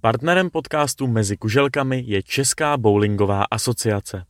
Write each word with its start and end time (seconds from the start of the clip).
Partnerem 0.00 0.50
podcastu 0.50 1.06
Mezi 1.06 1.36
kuželkami 1.36 2.04
je 2.06 2.22
Česká 2.22 2.76
bowlingová 2.76 3.44
asociace. 3.50 4.24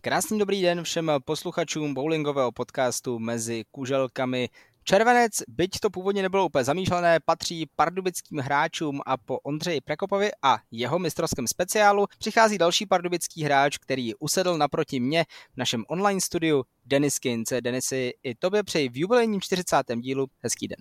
Krásný 0.00 0.38
dobrý 0.38 0.62
den 0.62 0.82
všem 0.82 1.10
posluchačům 1.24 1.94
bowlingového 1.94 2.52
podcastu 2.52 3.18
Mezi 3.18 3.64
kuželkami. 3.70 4.48
Červenec, 4.84 5.32
byť 5.48 5.70
to 5.80 5.90
původně 5.90 6.22
nebylo 6.22 6.46
úplně 6.46 6.64
zamýšlené, 6.64 7.20
patří 7.24 7.66
pardubickým 7.76 8.38
hráčům 8.38 9.00
a 9.06 9.16
po 9.16 9.38
Ondřeji 9.38 9.80
Prekopovi 9.80 10.30
a 10.42 10.58
jeho 10.70 10.98
mistrovském 10.98 11.46
speciálu 11.46 12.06
přichází 12.18 12.58
další 12.58 12.86
pardubický 12.86 13.42
hráč, 13.42 13.78
který 13.78 14.14
usedl 14.14 14.58
naproti 14.58 15.00
mě 15.00 15.24
v 15.54 15.56
našem 15.56 15.84
online 15.88 16.20
studiu, 16.20 16.64
Denis 16.84 17.18
Kince. 17.18 17.60
Denisy, 17.60 18.12
i 18.22 18.34
tobě 18.34 18.62
přeji 18.62 18.88
v 18.88 18.96
jubilejním 18.96 19.40
40. 19.40 19.76
dílu 19.96 20.26
hezký 20.40 20.68
den. 20.68 20.78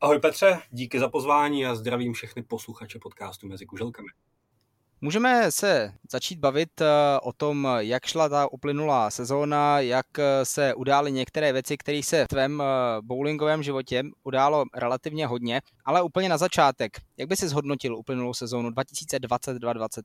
Ahoj 0.00 0.18
Petře, 0.18 0.58
díky 0.70 0.98
za 0.98 1.08
pozvání 1.08 1.66
a 1.66 1.74
zdravím 1.74 2.12
všechny 2.12 2.42
posluchače 2.42 2.98
podcastu 2.98 3.46
Mezi 3.46 3.66
kuželkami. 3.66 4.08
Můžeme 5.00 5.52
se 5.52 5.92
začít 6.10 6.38
bavit 6.38 6.80
eh, 6.80 6.86
o 7.22 7.32
tom, 7.32 7.68
jak 7.78 8.06
šla 8.06 8.28
ta 8.28 8.52
uplynulá 8.52 9.10
sezóna, 9.10 9.80
jak 9.80 10.18
eh, 10.18 10.44
se 10.44 10.74
udály 10.74 11.12
některé 11.12 11.52
věci, 11.52 11.76
které 11.76 12.02
se 12.02 12.24
v 12.24 12.28
tvém 12.28 12.62
eh, 12.62 12.64
bowlingovém 13.02 13.62
životě 13.62 14.02
událo 14.24 14.64
relativně 14.74 15.26
hodně, 15.26 15.60
ale 15.84 16.02
úplně 16.02 16.28
na 16.28 16.38
začátek. 16.38 16.92
Jak 17.16 17.28
by 17.28 17.36
si 17.36 17.48
zhodnotil 17.48 17.96
uplynulou 17.96 18.34
sezónu 18.34 18.70
2022-2023? 18.70 20.00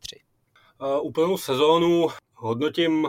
Uh, 0.82 1.06
uplynulou 1.06 1.38
sezónu 1.38 2.08
hodnotím 2.36 3.08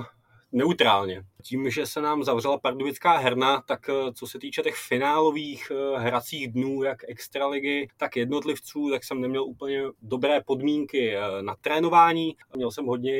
neutrálně. 0.55 1.23
Tím, 1.43 1.71
že 1.71 1.87
se 1.87 2.01
nám 2.01 2.25
zavřela 2.25 2.59
pardubická 2.59 3.17
herna, 3.17 3.63
tak 3.69 3.89
eh, 3.89 4.13
co 4.13 4.27
se 4.27 4.39
týče 4.39 4.63
těch 4.63 4.77
finálových 4.77 5.73
eh, 5.75 5.99
hracích 5.99 6.53
dnů, 6.53 6.83
jak 6.83 6.99
extraligy, 7.09 7.89
tak 7.97 8.17
jednotlivců, 8.17 8.91
tak 8.91 9.05
jsem 9.05 9.21
neměl 9.21 9.45
úplně 9.45 9.83
dobré 10.03 10.41
podmínky 10.41 11.17
eh, 11.17 11.43
na 11.43 11.57
trénování. 11.61 12.37
Měl 12.57 12.71
jsem 12.71 12.87
hodně 12.87 13.15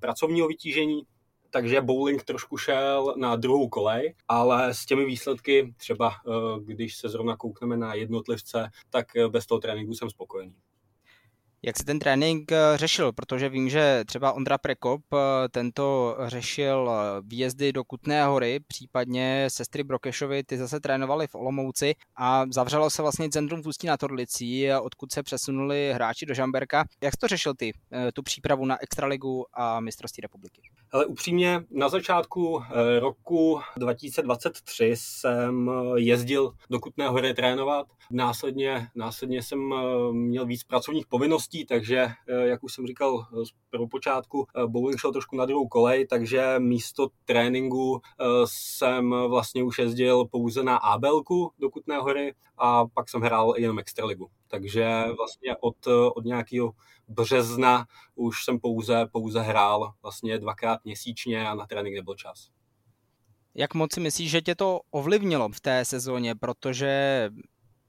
pracovního 0.00 0.48
vytížení, 0.48 1.02
takže 1.50 1.80
bowling 1.80 2.24
trošku 2.24 2.56
šel 2.56 3.14
na 3.16 3.36
druhou 3.36 3.68
kolej, 3.68 4.14
ale 4.28 4.74
s 4.74 4.86
těmi 4.86 5.04
výsledky, 5.04 5.74
třeba 5.76 6.12
když 6.64 6.96
se 6.96 7.08
zrovna 7.08 7.36
koukneme 7.36 7.76
na 7.76 7.94
jednotlivce, 7.94 8.70
tak 8.90 9.06
bez 9.28 9.46
toho 9.46 9.58
tréninku 9.58 9.94
jsem 9.94 10.10
spokojený. 10.10 10.54
Jak 11.62 11.78
se 11.78 11.84
ten 11.84 11.98
trénink 11.98 12.52
eh, 12.52 12.76
řešil? 12.76 13.12
Protože 13.12 13.48
vím, 13.48 13.68
že 13.68 14.04
třeba 14.06 14.32
Ondra 14.32 14.58
Prekop 14.58 15.00
eh, 15.14 15.48
tento 15.48 16.16
řešil 16.26 16.90
eh, 16.90 17.20
výjezdy 17.22 17.72
do 17.72 17.84
Kutné 17.84 18.26
hory, 18.26 18.60
případně 18.68 19.44
sestry 19.48 19.84
Brokešovi, 19.84 20.44
ty 20.44 20.58
zase 20.58 20.80
trénovali 20.80 21.26
v 21.26 21.34
Olomouci 21.34 21.94
a 22.16 22.44
zavřelo 22.50 22.90
se 22.90 23.02
vlastně 23.02 23.30
centrum 23.30 23.62
v 23.62 23.66
Ústí 23.66 23.86
na 23.86 23.96
Torlicí, 23.96 24.72
odkud 24.72 25.12
se 25.12 25.22
přesunuli 25.22 25.92
hráči 25.94 26.26
do 26.26 26.34
Žamberka. 26.34 26.84
Jak 27.02 27.14
jsi 27.14 27.18
to 27.20 27.28
řešil 27.28 27.54
ty, 27.54 27.72
tu 28.14 28.22
přípravu 28.22 28.66
na 28.66 28.82
Extraligu 28.82 29.46
a 29.52 29.80
mistrovství 29.80 30.20
republiky? 30.20 30.62
Ale 30.92 31.06
upřímně, 31.06 31.60
na 31.70 31.88
začátku 31.88 32.62
roku 32.98 33.60
2023 33.76 34.94
jsem 34.96 35.70
jezdil 35.96 36.52
do 36.70 36.80
Kutné 36.80 37.08
hory 37.08 37.34
trénovat. 37.34 37.86
Následně, 38.10 38.88
následně 38.94 39.42
jsem 39.42 39.74
měl 40.12 40.46
víc 40.46 40.64
pracovních 40.64 41.06
povinností 41.06 41.47
rychlostí, 41.48 41.66
takže, 41.66 42.08
eh, 42.28 42.48
jak 42.48 42.64
už 42.64 42.72
jsem 42.72 42.86
říkal 42.86 43.26
eh, 43.32 43.46
z 43.46 43.48
prvopočátku, 43.70 44.46
eh, 44.56 44.66
bowling 44.66 45.00
šel 45.00 45.12
trošku 45.12 45.36
na 45.36 45.46
druhou 45.46 45.68
kolej, 45.68 46.06
takže 46.06 46.54
místo 46.58 47.08
tréninku 47.24 48.00
jsem 48.44 49.10
vlastně 49.10 49.62
už 49.62 49.78
jezdil 49.78 50.24
pouze 50.24 50.62
na 50.62 50.76
Abelku 50.76 51.52
do 51.58 51.70
Kutné 51.70 51.98
hory 51.98 52.34
a 52.58 52.86
pak 52.86 53.08
jsem 53.08 53.20
hrál 53.20 53.54
jenom 53.56 53.78
Extraligu. 53.78 54.28
Takže 54.48 55.04
vlastně 55.16 55.56
od, 55.60 55.86
od 56.14 56.24
nějakého 56.24 56.72
března 57.08 57.86
už 58.14 58.44
jsem 58.44 58.60
pouze, 58.60 59.06
pouze 59.12 59.40
hrál 59.40 59.92
vlastně 60.02 60.38
dvakrát 60.38 60.84
měsíčně 60.84 61.48
a 61.48 61.54
na 61.54 61.66
trénink 61.66 61.96
nebyl 61.96 62.14
čas. 62.14 62.48
Jak 63.54 63.74
moc 63.74 63.94
si 63.94 64.00
myslíš, 64.00 64.30
že 64.30 64.40
tě 64.40 64.54
to 64.54 64.80
ovlivnilo 64.90 65.48
v 65.48 65.60
té 65.60 65.84
sezóně, 65.84 66.34
protože 66.34 67.30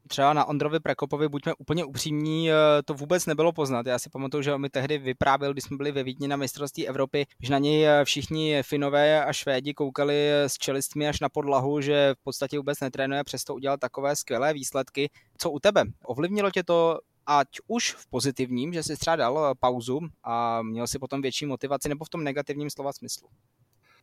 třeba 0.09 0.33
na 0.33 0.45
Ondrovi 0.45 0.79
Prekopovi, 0.79 1.29
buďme 1.29 1.53
úplně 1.53 1.85
upřímní, 1.85 2.51
eh, 2.51 2.53
to 2.85 2.93
vůbec 2.93 3.25
nebylo 3.25 3.51
poznat. 3.51 3.85
Já 3.85 3.99
si 3.99 4.09
pamatuju, 4.09 4.43
že 4.43 4.53
on 4.53 4.61
mi 4.61 4.69
tehdy 4.69 4.97
vyprávěl, 4.97 5.53
když 5.53 5.63
jsme 5.63 5.77
byli 5.77 5.91
ve 5.91 6.03
Vídni 6.03 6.27
na 6.27 6.35
mistrovství 6.35 6.87
Evropy, 6.87 7.25
že 7.41 7.51
na 7.51 7.57
něj 7.57 7.87
eh, 7.87 8.05
všichni 8.05 8.63
Finové 8.63 9.25
a 9.25 9.33
Švédi 9.33 9.73
koukali 9.73 10.31
s 10.31 10.53
čelistmi 10.53 11.07
až 11.07 11.19
na 11.19 11.29
podlahu, 11.29 11.81
že 11.81 12.13
v 12.19 12.23
podstatě 12.23 12.57
vůbec 12.57 12.79
netrénuje, 12.79 13.23
přesto 13.23 13.55
udělal 13.55 13.77
takové 13.77 14.15
skvělé 14.15 14.53
výsledky. 14.53 15.09
Co 15.37 15.51
u 15.51 15.59
tebe? 15.59 15.83
Ovlivnilo 16.03 16.51
tě 16.51 16.63
to 16.63 16.99
ať 17.25 17.47
už 17.67 17.93
v 17.93 18.07
pozitivním, 18.07 18.73
že 18.73 18.83
jsi 18.83 18.97
třeba 18.97 19.15
dal 19.15 19.47
eh, 19.51 19.55
pauzu 19.59 19.99
a 20.23 20.61
měl 20.61 20.87
si 20.87 20.99
potom 20.99 21.21
větší 21.21 21.45
motivaci, 21.45 21.89
nebo 21.89 22.05
v 22.05 22.09
tom 22.09 22.23
negativním 22.23 22.69
slova 22.69 22.93
smyslu? 22.93 23.27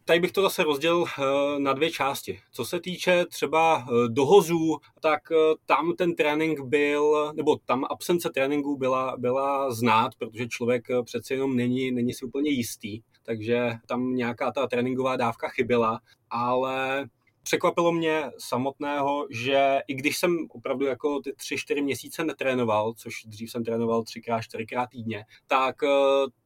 Tady 0.06 0.20
bych 0.20 0.32
to 0.32 0.42
zase 0.42 0.64
rozdělil 0.64 1.04
eh, 1.04 1.22
na 1.58 1.72
dvě 1.72 1.90
části. 1.90 2.40
Co 2.52 2.64
se 2.64 2.80
týče 2.80 3.26
třeba 3.26 3.86
eh, 3.88 4.08
dohozů, 4.08 4.76
tak 5.00 5.20
eh, 5.32 5.54
tam 5.66 5.92
ten 5.96 6.14
trénink 6.14 6.60
byl, 6.60 7.32
nebo 7.36 7.56
tam 7.64 7.84
absence 7.90 8.30
tréninku 8.30 8.76
byla, 8.76 9.16
byla 9.18 9.70
znát, 9.74 10.14
protože 10.18 10.48
člověk 10.48 10.84
přece 11.04 11.34
jenom 11.34 11.56
není, 11.56 11.90
není 11.90 12.12
si 12.12 12.24
úplně 12.24 12.50
jistý, 12.50 13.00
takže 13.22 13.70
tam 13.86 14.14
nějaká 14.14 14.52
ta 14.52 14.66
tréninková 14.66 15.16
dávka 15.16 15.48
chyběla, 15.48 16.00
ale 16.30 17.06
překvapilo 17.42 17.92
mě 17.92 18.30
samotného, 18.38 19.26
že 19.30 19.80
i 19.88 19.94
když 19.94 20.18
jsem 20.18 20.46
opravdu 20.50 20.86
jako 20.86 21.20
ty 21.20 21.32
tři, 21.32 21.56
čtyři 21.58 21.82
měsíce 21.82 22.24
netrénoval, 22.24 22.94
což 22.94 23.14
dřív 23.26 23.50
jsem 23.50 23.64
trénoval 23.64 24.02
třikrát, 24.02 24.42
čtyřikrát 24.42 24.86
týdně, 24.90 25.24
tak 25.46 25.76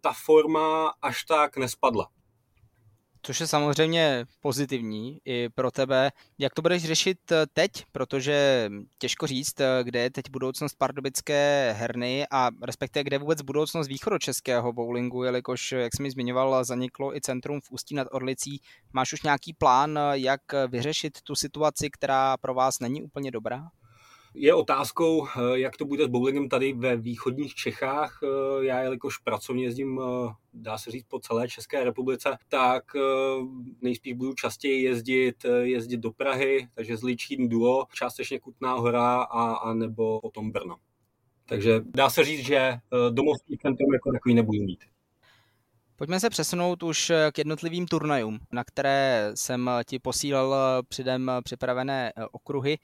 ta 0.00 0.12
forma 0.24 0.92
až 1.02 1.24
tak 1.24 1.56
nespadla 1.56 2.08
což 3.22 3.40
je 3.40 3.46
samozřejmě 3.46 4.24
pozitivní 4.40 5.18
i 5.24 5.48
pro 5.48 5.70
tebe. 5.70 6.10
Jak 6.38 6.54
to 6.54 6.62
budeš 6.62 6.84
řešit 6.84 7.32
eh, 7.32 7.46
teď, 7.52 7.70
protože 7.92 8.68
těžko 8.98 9.26
říct, 9.26 9.60
eh, 9.60 9.84
kde 9.84 10.00
je 10.00 10.10
teď 10.10 10.30
budoucnost 10.30 10.74
pardubické 10.78 11.74
herny 11.78 12.26
a 12.30 12.50
respektive 12.62 13.04
kde 13.04 13.18
vůbec 13.18 13.42
budoucnost 13.42 13.88
východočeského 13.88 14.72
bowlingu, 14.72 15.24
jelikož, 15.24 15.72
jak 15.72 15.96
jsi 15.96 16.02
mi 16.02 16.10
zmiňoval, 16.10 16.64
zaniklo 16.64 17.16
i 17.16 17.20
centrum 17.20 17.60
v 17.60 17.70
Ústí 17.70 17.94
nad 17.94 18.08
Orlicí. 18.10 18.60
Máš 18.92 19.12
už 19.12 19.22
nějaký 19.22 19.52
plán, 19.52 19.98
eh, 19.98 20.18
jak 20.18 20.40
vyřešit 20.68 21.22
tu 21.22 21.34
situaci, 21.34 21.90
která 21.90 22.36
pro 22.36 22.54
vás 22.54 22.80
není 22.80 23.02
úplně 23.02 23.30
dobrá? 23.30 23.70
Je 24.34 24.54
otázkou, 24.54 25.26
eh, 25.26 25.58
jak 25.58 25.76
to 25.76 25.84
bude 25.84 26.04
s 26.04 26.08
bowlingem 26.08 26.48
tady 26.48 26.72
ve 26.72 26.96
východních 26.96 27.54
Čechách. 27.54 28.20
Eh, 28.22 28.64
já, 28.64 28.80
jelikož 28.80 29.18
pracovně 29.18 29.64
jezdím, 29.64 30.00
eh, 30.02 30.32
dá 30.52 30.78
se 30.78 30.90
říct, 30.90 31.06
po 31.08 31.20
celé 31.20 31.48
České 31.48 31.84
republice, 31.84 32.38
tak 32.48 32.84
nejspíš 33.82 34.12
budu 34.12 34.34
častěji 34.34 34.82
jezdit, 34.82 35.46
jezdit 35.60 35.96
do 35.96 36.10
Prahy, 36.10 36.68
takže 36.74 36.96
Zličín 36.96 37.48
duo, 37.48 37.86
částečně 37.94 38.40
Kutná 38.40 38.74
hora 38.74 39.22
a, 39.22 39.52
a 39.52 39.74
nebo 39.74 40.20
potom 40.20 40.50
Brno. 40.50 40.76
Takže 41.46 41.80
dá 41.84 42.10
se 42.10 42.24
říct, 42.24 42.46
že 42.46 42.74
domovský 43.10 43.58
centrum 43.58 43.94
jako 43.94 44.12
takový 44.12 44.34
nebudu 44.34 44.62
mít. 44.62 44.84
Pojďme 45.96 46.20
se 46.20 46.30
přesunout 46.30 46.82
už 46.82 47.12
k 47.32 47.38
jednotlivým 47.38 47.86
turnajům, 47.86 48.38
na 48.52 48.64
které 48.64 49.32
jsem 49.34 49.70
ti 49.86 49.98
posílal 49.98 50.54
předem 50.88 51.30
připravené 51.44 52.12
okruhy 52.32 52.78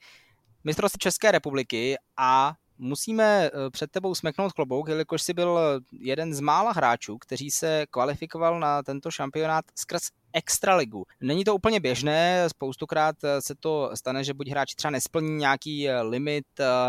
mistrovství 0.63 0.99
České 0.99 1.31
republiky 1.31 1.95
a 2.17 2.53
musíme 2.77 3.45
eh, 3.45 3.69
před 3.69 3.91
tebou 3.91 4.15
smeknout 4.15 4.53
klobouk, 4.53 4.89
jelikož 4.89 5.21
si 5.21 5.33
byl 5.33 5.59
jeden 5.91 6.33
z 6.33 6.39
mála 6.39 6.71
hráčů, 6.71 7.17
kteří 7.17 7.51
se 7.51 7.85
kvalifikoval 7.89 8.59
na 8.59 8.83
tento 8.83 9.11
šampionát 9.11 9.65
skrz 9.75 10.01
extraligu. 10.33 11.05
Není 11.21 11.43
to 11.43 11.55
úplně 11.55 11.79
běžné, 11.79 12.49
spoustukrát 12.49 13.15
eh, 13.23 13.41
se 13.41 13.55
to 13.59 13.91
stane, 13.93 14.23
že 14.23 14.33
buď 14.33 14.49
hráči 14.49 14.75
třeba 14.75 14.91
nesplní 14.91 15.35
nějaký 15.35 15.89
eh, 15.89 16.01
limit 16.01 16.45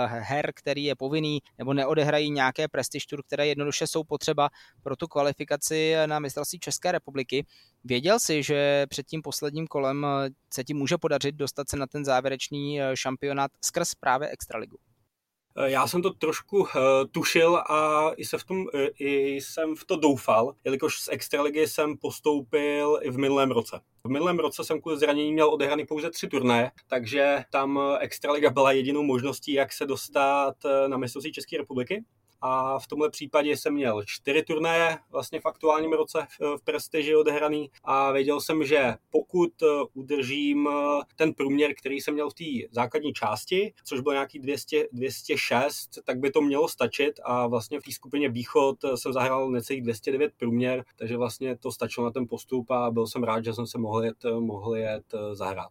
her, 0.06 0.52
který 0.54 0.84
je 0.84 0.96
povinný, 0.96 1.38
nebo 1.58 1.74
neodehrají 1.74 2.30
nějaké 2.30 2.68
prestiž 2.68 3.06
tur, 3.06 3.22
které 3.26 3.46
jednoduše 3.46 3.86
jsou 3.86 4.04
potřeba 4.04 4.48
pro 4.82 4.96
tu 4.96 5.06
kvalifikaci 5.06 5.94
na 6.06 6.18
mistrovství 6.18 6.58
České 6.58 6.92
republiky. 6.92 7.46
Věděl 7.84 8.18
jsi, 8.18 8.42
že 8.42 8.86
před 8.88 9.06
tím 9.06 9.22
posledním 9.22 9.66
kolem 9.66 10.06
se 10.54 10.64
ti 10.64 10.74
může 10.74 10.98
podařit 10.98 11.34
dostat 11.34 11.68
se 11.68 11.76
na 11.76 11.86
ten 11.86 12.04
závěrečný 12.04 12.78
šampionát 12.94 13.50
skrz 13.64 13.94
právě 13.94 14.28
extraligu? 14.28 14.76
Eh, 15.60 15.70
já 15.70 15.86
jsem 15.86 16.02
to 16.02 16.10
trošku 16.10 16.58
uh, 16.58 16.66
tušil 17.10 17.56
a 17.56 18.10
i, 18.16 18.24
se 18.24 18.38
v 18.38 18.44
tom, 18.44 18.58
uh, 18.58 18.66
i 18.98 19.36
jsem 19.36 19.76
v 19.76 19.84
to 19.84 19.96
doufal, 19.96 20.54
jelikož 20.64 21.00
z 21.00 21.08
Extraligy 21.08 21.66
jsem 21.66 21.96
postoupil 21.96 22.98
i 23.02 23.10
v 23.10 23.18
minulém 23.18 23.50
roce. 23.50 23.80
V 24.04 24.10
minulém 24.10 24.38
roce 24.38 24.64
jsem 24.64 24.80
kvůli 24.80 24.98
zranění 24.98 25.32
měl 25.32 25.48
odehraný 25.48 25.86
pouze 25.86 26.10
tři 26.10 26.28
turné, 26.28 26.70
takže 26.88 27.44
tam 27.52 27.80
Extraliga 28.00 28.50
byla 28.50 28.72
jedinou 28.72 29.02
možností, 29.02 29.52
jak 29.52 29.72
se 29.72 29.86
dostat 29.86 30.54
na 30.86 30.96
mistrovství 30.96 31.32
České 31.32 31.58
republiky. 31.58 32.04
A 32.40 32.78
v 32.78 32.86
tomhle 32.86 33.10
případě 33.10 33.56
jsem 33.56 33.74
měl 33.74 34.02
čtyři 34.06 34.42
turnaje 34.42 34.98
vlastně 35.10 35.40
v 35.40 35.46
aktuálním 35.46 35.92
roce 35.92 36.26
v 36.40 36.64
prestiži 36.64 37.16
odehraný. 37.16 37.70
A 37.84 38.12
věděl 38.12 38.40
jsem, 38.40 38.64
že 38.64 38.94
pokud 39.10 39.52
udržím 39.94 40.68
ten 41.16 41.34
průměr, 41.34 41.74
který 41.74 42.00
jsem 42.00 42.14
měl 42.14 42.30
v 42.30 42.34
té 42.34 42.44
základní 42.70 43.12
části, 43.12 43.74
což 43.84 44.00
bylo 44.00 44.12
nějaký 44.12 44.38
200, 44.38 44.88
206, 44.92 45.88
tak 46.04 46.18
by 46.18 46.30
to 46.30 46.40
mělo 46.40 46.68
stačit. 46.68 47.20
A 47.24 47.46
vlastně 47.46 47.80
v 47.80 47.82
té 47.82 47.92
skupině 47.92 48.28
Východ 48.28 48.76
jsem 48.94 49.12
zahrál 49.12 49.50
necelých 49.50 49.82
209 49.82 50.32
průměr, 50.36 50.84
takže 50.96 51.16
vlastně 51.16 51.56
to 51.56 51.72
stačilo 51.72 52.06
na 52.06 52.12
ten 52.12 52.26
postup 52.28 52.70
a 52.70 52.90
byl 52.90 53.06
jsem 53.06 53.22
rád, 53.22 53.44
že 53.44 53.54
jsem 53.54 53.66
se 53.66 53.78
mohl 53.78 54.04
jet, 54.04 54.24
mohl 54.38 54.76
jet 54.76 55.14
zahrát 55.32 55.70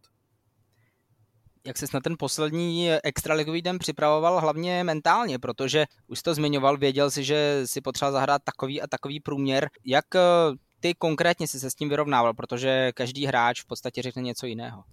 jak 1.68 1.78
se 1.78 1.86
na 1.94 2.00
ten 2.00 2.16
poslední 2.20 2.90
extraligový 3.04 3.62
den 3.62 3.80
připravoval 3.80 4.42
hlavně 4.42 4.84
mentálně, 4.84 5.40
protože 5.40 5.86
už 6.08 6.22
to 6.22 6.34
zmiňoval, 6.34 6.78
věděl 6.78 7.12
si, 7.12 7.24
že 7.24 7.62
si 7.66 7.82
potřeba 7.82 8.12
zahrát 8.12 8.42
takový 8.46 8.82
a 8.82 8.88
takový 8.88 9.20
průměr. 9.20 9.70
Jak 9.86 10.16
eh, 10.16 10.20
ty 10.80 10.94
konkrétně 10.94 11.48
si 11.48 11.60
se 11.60 11.72
s 11.72 11.76
tím 11.76 11.90
vyrovnával, 11.90 12.34
protože 12.34 12.92
každý 12.96 13.26
hráč 13.26 13.62
v 13.62 13.66
podstatě 13.66 14.02
řekne 14.02 14.22
něco 14.22 14.46
jiného? 14.46 14.84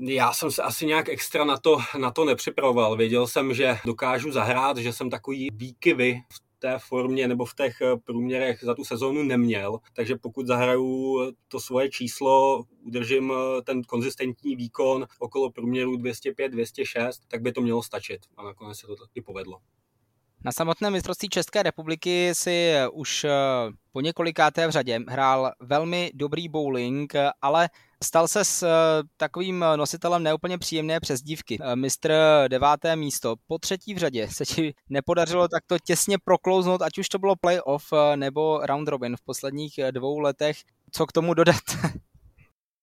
Já 0.00 0.32
jsem 0.32 0.50
se 0.50 0.62
asi 0.62 0.86
nějak 0.86 1.08
extra 1.08 1.44
na 1.44 1.56
to, 1.56 1.78
na 1.98 2.10
to 2.10 2.24
nepřipravoval. 2.24 2.96
Věděl 2.96 3.26
jsem, 3.26 3.54
že 3.54 3.78
dokážu 3.84 4.32
zahrát, 4.32 4.76
že 4.76 4.92
jsem 4.92 5.10
takový 5.10 5.48
výkyvy 5.52 6.22
v 6.32 6.40
té 6.58 6.78
formě 6.78 7.28
nebo 7.28 7.44
v 7.44 7.54
těch 7.54 7.80
eh, 7.80 7.96
průměrech 8.04 8.64
za 8.64 8.74
tu 8.74 8.84
sezónu 8.84 9.22
neměl, 9.22 9.78
takže 9.92 10.16
pokud 10.16 10.46
zahraju 10.46 11.20
to 11.48 11.60
svoje 11.60 11.90
číslo, 11.90 12.64
udržím 12.82 13.32
eh, 13.32 13.62
ten 13.62 13.82
konzistentní 13.82 14.56
výkon 14.56 15.06
okolo 15.18 15.50
průměru 15.50 15.96
205-206, 15.96 17.12
tak 17.28 17.42
by 17.42 17.52
to 17.52 17.60
mělo 17.60 17.82
stačit 17.82 18.20
a 18.36 18.44
nakonec 18.44 18.78
se 18.78 18.86
to 18.86 18.94
i 19.14 19.22
povedlo. 19.22 19.58
Na 20.44 20.52
samotné 20.52 20.90
mistrovství 20.90 21.28
České 21.28 21.62
republiky 21.62 22.30
si 22.32 22.72
už 22.92 23.24
eh, 23.24 23.30
po 23.92 24.00
několikáté 24.00 24.66
v 24.66 24.70
řadě 24.70 25.00
hrál 25.08 25.52
velmi 25.60 26.10
dobrý 26.14 26.48
bowling, 26.48 27.12
ale 27.42 27.68
stal 28.04 28.28
se 28.28 28.44
s 28.44 28.62
eh, 28.62 28.68
takovým 29.16 29.64
nositelem 29.76 30.22
neúplně 30.22 30.58
příjemné 30.58 31.00
přezdívky. 31.00 31.58
Eh, 31.60 31.76
mistr 31.76 32.14
deváté 32.48 32.96
místo. 32.96 33.34
Po 33.46 33.58
třetí 33.58 33.94
v 33.94 33.98
řadě 33.98 34.28
se 34.30 34.44
ti 34.44 34.74
nepodařilo 34.90 35.48
takto 35.48 35.76
těsně 35.84 36.18
proklouznout, 36.24 36.82
ať 36.82 36.98
už 36.98 37.08
to 37.08 37.18
bylo 37.18 37.36
playoff 37.36 37.92
nebo 38.16 38.60
round 38.66 38.88
robin 38.88 39.16
v 39.16 39.24
posledních 39.24 39.74
dvou 39.90 40.18
letech. 40.18 40.56
Co 40.92 41.06
k 41.06 41.12
tomu 41.12 41.34
dodat? 41.34 41.62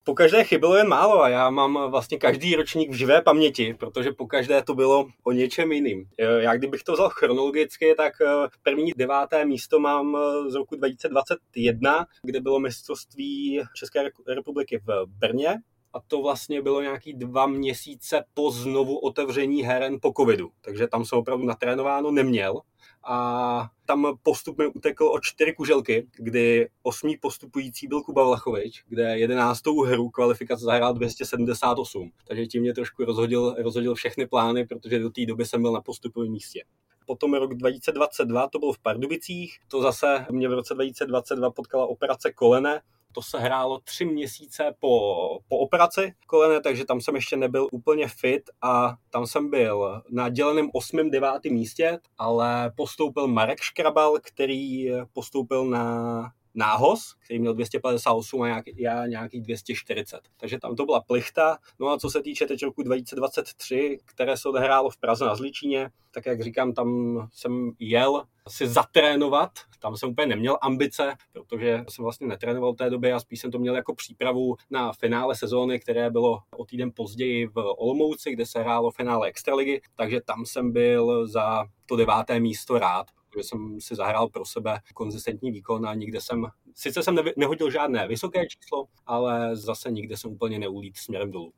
Po 0.04 0.14
každé 0.14 0.44
chybilo 0.44 0.76
jen 0.76 0.88
málo 0.88 1.22
a 1.22 1.30
já 1.30 1.50
mám 1.50 1.92
vlastně 1.92 2.18
každý 2.18 2.56
ročník 2.56 2.92
v 2.92 2.94
živé 2.94 3.22
paměti, 3.22 3.74
protože 3.80 4.12
po 4.12 4.28
každé 4.28 4.64
to 4.64 4.76
bylo 4.76 5.08
o 5.24 5.32
něčem 5.32 5.72
jiným. 5.72 6.06
Já 6.18 6.56
kdybych 6.56 6.84
to 6.84 6.94
vzal 6.94 7.10
chronologicky, 7.10 7.96
tak 7.98 8.14
eh, 8.22 8.48
první 8.64 8.92
deváté 8.98 9.46
místo 9.46 9.80
mám 9.80 10.18
eh, 10.18 10.52
z 10.52 10.56
roku 10.56 10.76
2021, 10.76 12.06
kde 12.24 12.42
bylo 12.42 12.60
mistrovství 12.60 13.62
České 13.76 14.10
republiky 14.28 14.82
v 14.86 15.06
Brně 15.06 15.58
a 15.94 16.00
to 16.00 16.22
vlastně 16.22 16.62
bylo 16.62 16.82
nějaký 16.82 17.14
dva 17.14 17.48
měsíce 17.48 18.24
po 18.34 18.52
znovu 18.52 18.98
otevření 18.98 19.64
heren 19.64 19.98
po 20.02 20.14
covidu. 20.18 20.52
Takže 20.62 20.88
tam 20.88 21.06
se 21.06 21.16
opravdu 21.16 21.46
natrénováno 21.46 22.12
neměl 22.12 22.62
a 23.04 23.70
tam 23.86 24.18
postup 24.24 24.58
mi 24.58 24.68
utekl 24.68 25.08
o 25.08 25.20
čtyři 25.20 25.54
kuželky, 25.54 26.08
kdy 26.16 26.70
osmý 26.84 27.18
postupující 27.18 27.88
byl 27.88 28.02
Kuba 28.02 28.24
Vlachovič, 28.24 28.84
kde 28.88 29.20
jedenáctou 29.20 29.82
hru 29.82 30.10
kvalifikace 30.10 30.66
zahrál 30.66 30.94
278. 30.94 32.12
Takže 32.28 32.46
tím 32.46 32.62
mě 32.62 32.74
trošku 32.74 33.06
rozhodil, 33.06 33.56
rozhodil 33.58 33.96
všechny 33.96 34.28
plány, 34.28 34.66
protože 34.68 35.00
do 35.00 35.10
té 35.10 35.26
doby 35.26 35.46
jsem 35.46 35.62
byl 35.62 35.72
na 35.72 35.82
postupovém 35.82 36.32
místě. 36.32 36.64
Potom 37.06 37.34
rok 37.34 37.54
2022 37.54 38.48
to 38.48 38.60
byl 38.60 38.74
v 38.74 38.80
Pardubicích, 38.80 39.60
to 39.68 39.82
zase 39.82 40.26
mě 40.32 40.50
v 40.50 40.54
roce 40.54 40.74
2022 40.74 41.52
potkala 41.52 41.86
operace 41.86 42.34
kolene, 42.34 42.82
to 43.12 43.22
se 43.22 43.40
hrálo 43.40 43.80
tři 43.80 44.06
měsíce 44.06 44.76
po, 44.80 45.40
po 45.48 45.58
operaci 45.58 46.14
kolene, 46.28 46.62
takže 46.62 46.86
tam 46.86 47.02
jsem 47.02 47.16
ještě 47.16 47.38
nebyl 47.38 47.68
úplně 47.72 48.08
fit 48.08 48.50
a 48.62 48.96
tam 49.10 49.28
jsem 49.28 49.50
byl 49.50 50.02
na 50.10 50.30
děleném 50.30 50.70
8. 50.74 51.12
9. 51.12 51.30
místě, 51.46 52.00
ale 52.18 52.72
postoupil 52.78 53.28
Marek 53.28 53.60
Škrabal, 53.62 54.18
který 54.22 54.90
postoupil 55.14 55.66
na 55.66 56.32
nához, 56.56 57.00
který 57.26 57.40
měl 57.40 57.54
258 57.54 58.42
a 58.42 58.48
nějaký, 58.48 58.74
já 58.78 59.08
nějaký 59.08 59.42
240. 59.42 60.20
Takže 60.38 60.60
tam 60.60 60.76
to 60.76 60.86
byla 60.86 61.02
plichta. 61.02 61.58
No 61.80 61.88
a 61.88 61.98
co 61.98 62.10
se 62.10 62.22
týče 62.22 62.46
teď 62.46 62.64
roku 62.64 62.84
2023, 62.84 63.98
které 64.06 64.38
se 64.38 64.50
odehrálo 64.50 64.90
v 64.90 64.98
Praze 64.98 65.26
na 65.26 65.36
Zličíně, 65.36 65.90
tak 66.14 66.26
jak 66.26 66.42
říkám, 66.42 66.74
tam 66.74 67.20
jsem 67.34 67.72
jel 67.80 68.24
si 68.48 68.68
zatrénovat. 68.68 69.52
Tam 69.80 69.98
jsem 69.98 70.10
úplně 70.10 70.28
neměl 70.28 70.58
ambice, 70.62 71.16
protože 71.32 71.84
jsem 71.90 72.04
vlastně 72.04 72.28
netrénoval 72.28 72.74
v 72.74 72.78
té 72.78 72.90
době 72.90 73.14
a 73.14 73.20
spíš 73.20 73.40
jsem 73.40 73.52
to 73.52 73.60
měl 73.60 73.76
jako 73.76 73.96
přípravu 73.96 74.56
na 74.70 74.94
finále 74.94 75.36
sezóny, 75.36 75.80
které 75.80 76.10
bylo 76.10 76.40
o 76.58 76.66
týden 76.66 76.92
později 76.96 77.48
v 77.48 77.74
Olomouci, 77.78 78.32
kde 78.32 78.46
se 78.46 78.60
hrálo 78.60 78.92
finále 78.92 79.28
Extraligy, 79.28 79.82
takže 79.96 80.22
tam 80.26 80.46
jsem 80.46 80.72
byl 80.72 81.28
za 81.28 81.66
to 81.86 81.96
deváté 81.96 82.40
místo 82.40 82.80
rád, 82.80 83.08
protože 83.32 83.44
jsem 83.44 83.82
si 83.82 83.96
zahrál 83.96 84.30
pro 84.30 84.46
sebe 84.46 84.80
konzistentní 84.94 85.52
výkon 85.52 85.88
a 85.88 85.94
nikde 85.94 86.22
jsem, 86.22 86.46
sice 86.76 87.04
jsem 87.04 87.16
nehodil 87.38 87.72
žádné 87.72 88.08
vysoké 88.08 88.48
číslo, 88.48 88.86
ale 89.06 89.56
zase 89.56 89.92
nikde 89.92 90.18
jsem 90.18 90.32
úplně 90.32 90.60
neulít 90.60 90.98
směrem 90.98 91.32
dolů. 91.32 91.54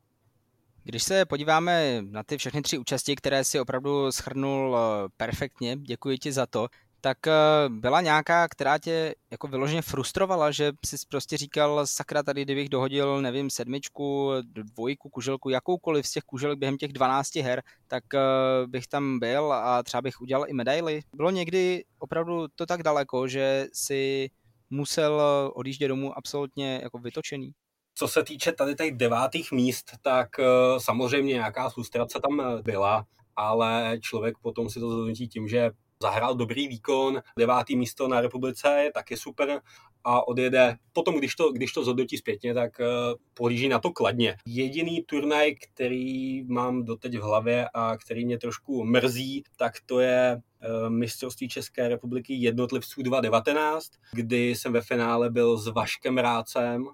Když 0.84 1.02
se 1.02 1.24
podíváme 1.24 2.02
na 2.02 2.22
ty 2.22 2.38
všechny 2.38 2.62
tři 2.62 2.78
účasti, 2.78 3.16
které 3.16 3.44
si 3.44 3.60
opravdu 3.60 4.12
schrnul 4.12 4.76
eh, 4.76 5.08
perfektně, 5.16 5.76
děkuji 5.76 6.18
ti 6.18 6.32
za 6.32 6.46
to, 6.46 6.68
tak 7.04 7.26
eh, 7.26 7.32
byla 7.68 8.00
nějaká, 8.00 8.48
která 8.48 8.78
tě 8.78 9.14
jako 9.30 9.46
vyloženě 9.48 9.82
frustrovala, 9.82 10.50
že 10.50 10.72
jsi 10.86 10.96
prostě 11.08 11.36
říkal, 11.36 11.86
sakra, 11.86 12.22
tady 12.22 12.42
kdybych 12.42 12.68
dohodil, 12.68 13.22
nevím, 13.22 13.50
sedmičku, 13.50 14.30
dvojku, 14.42 15.08
kuželku, 15.08 15.50
jakoukoliv 15.50 16.06
z 16.06 16.12
těch 16.12 16.22
kuželek 16.22 16.58
během 16.58 16.76
těch 16.76 16.92
12 16.92 17.36
her, 17.36 17.62
tak 17.86 18.04
eh, 18.14 18.20
bych 18.66 18.86
tam 18.86 19.18
byl 19.18 19.52
a 19.52 19.82
třeba 19.82 20.02
bych 20.02 20.20
udělal 20.20 20.44
i 20.48 20.52
medaily. 20.52 21.00
Bylo 21.14 21.30
někdy 21.30 21.84
opravdu 21.98 22.46
to 22.54 22.66
tak 22.66 22.82
daleko, 22.82 23.28
že 23.28 23.66
si 23.72 24.30
musel 24.70 25.22
odjíždět 25.54 25.88
domů 25.88 26.18
absolutně 26.18 26.80
jako 26.82 26.98
vytočený? 26.98 27.50
Co 27.94 28.08
se 28.08 28.24
týče 28.24 28.52
tady 28.52 28.74
těch 28.74 28.96
devátých 28.96 29.52
míst, 29.52 29.90
tak 30.02 30.28
eh, 30.38 30.44
samozřejmě 30.78 31.32
nějaká 31.32 31.68
frustrace 31.68 32.20
tam 32.22 32.62
byla, 32.62 33.04
ale 33.36 33.98
člověk 34.00 34.38
potom 34.42 34.70
si 34.70 34.80
to 34.80 34.90
zhodnotí 34.90 35.28
tím, 35.28 35.48
že 35.48 35.70
zahrál 36.04 36.34
dobrý 36.34 36.68
výkon, 36.68 37.22
devátý 37.38 37.76
místo 37.76 38.08
na 38.08 38.20
republice 38.20 38.68
je 38.84 38.92
taky 38.92 39.16
super 39.16 39.60
a 40.04 40.28
odjede. 40.28 40.76
Potom, 40.92 41.18
když 41.18 41.34
to, 41.34 41.52
když 41.52 41.72
to 41.72 41.84
zhodnotí 41.84 42.18
zpětně, 42.18 42.54
tak 42.54 42.80
uh, 42.80 42.86
pohlíží 43.34 43.68
na 43.68 43.78
to 43.78 43.90
kladně. 43.90 44.36
Jediný 44.46 45.02
turnaj, 45.02 45.54
který 45.54 46.44
mám 46.44 46.84
doteď 46.84 47.16
v 47.18 47.22
hlavě 47.22 47.68
a 47.74 47.96
který 47.96 48.24
mě 48.24 48.38
trošku 48.38 48.84
mrzí, 48.84 49.44
tak 49.56 49.72
to 49.86 50.00
je 50.00 50.36
uh, 50.36 50.90
mistrovství 50.90 51.48
České 51.48 51.88
republiky 51.88 52.34
jednotlivců 52.34 53.02
2019, 53.02 53.90
kdy 54.12 54.48
jsem 54.48 54.72
ve 54.72 54.80
finále 54.80 55.30
byl 55.30 55.56
s 55.56 55.68
Vaškem 55.68 56.18
Rácem, 56.18 56.88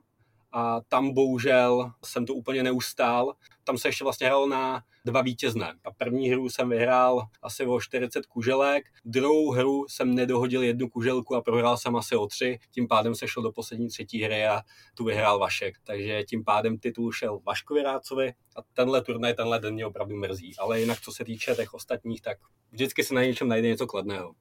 a 0.53 0.81
tam 0.89 1.15
bohužel 1.15 1.93
jsem 2.05 2.27
to 2.27 2.35
úplně 2.35 2.63
neustál. 2.63 3.35
Tam 3.65 3.79
se 3.79 3.89
ještě 3.89 4.05
vlastně 4.05 4.27
hrál 4.27 4.49
na 4.49 4.83
dva 5.05 5.23
vítězné. 5.23 5.75
A 5.85 5.91
první 5.91 6.29
hru 6.29 6.49
jsem 6.49 6.69
vyhrál 6.69 7.23
asi 7.43 7.67
o 7.67 7.81
40 7.81 8.27
kuželek, 8.27 8.85
druhou 9.05 9.51
hru 9.51 9.87
jsem 9.89 10.15
nedohodil 10.15 10.63
jednu 10.63 10.89
kuželku 10.89 11.35
a 11.35 11.43
prohrál 11.43 11.77
jsem 11.77 11.97
asi 11.97 12.17
o 12.17 12.27
tři, 12.27 12.59
tím 12.71 12.89
pádem 12.89 13.15
se 13.15 13.29
šel 13.29 13.43
do 13.43 13.53
poslední 13.53 13.89
třetí 13.89 14.23
hry 14.23 14.47
a 14.47 14.63
tu 14.95 15.05
vyhrál 15.05 15.39
Vašek. 15.39 15.75
Takže 15.85 16.25
tím 16.25 16.45
pádem 16.45 16.79
titul 16.79 17.13
šel 17.13 17.41
Vaškovi 17.47 17.83
Rácovi 17.83 18.33
a 18.57 18.63
tenhle 18.75 19.03
turnaj, 19.03 19.35
tenhle 19.35 19.59
den 19.59 19.75
mě 19.75 19.87
opravdu 19.87 20.17
mrzí. 20.17 20.57
Ale 20.59 20.81
jinak, 20.81 21.01
co 21.01 21.13
se 21.13 21.25
týče 21.25 21.55
těch 21.55 21.75
ostatních, 21.75 22.23
tak 22.23 22.39
vždycky 22.73 23.05
se 23.05 23.15
na 23.15 23.25
něčem 23.25 23.49
najde 23.49 23.69
něco 23.69 23.87
kladného. 23.87 24.35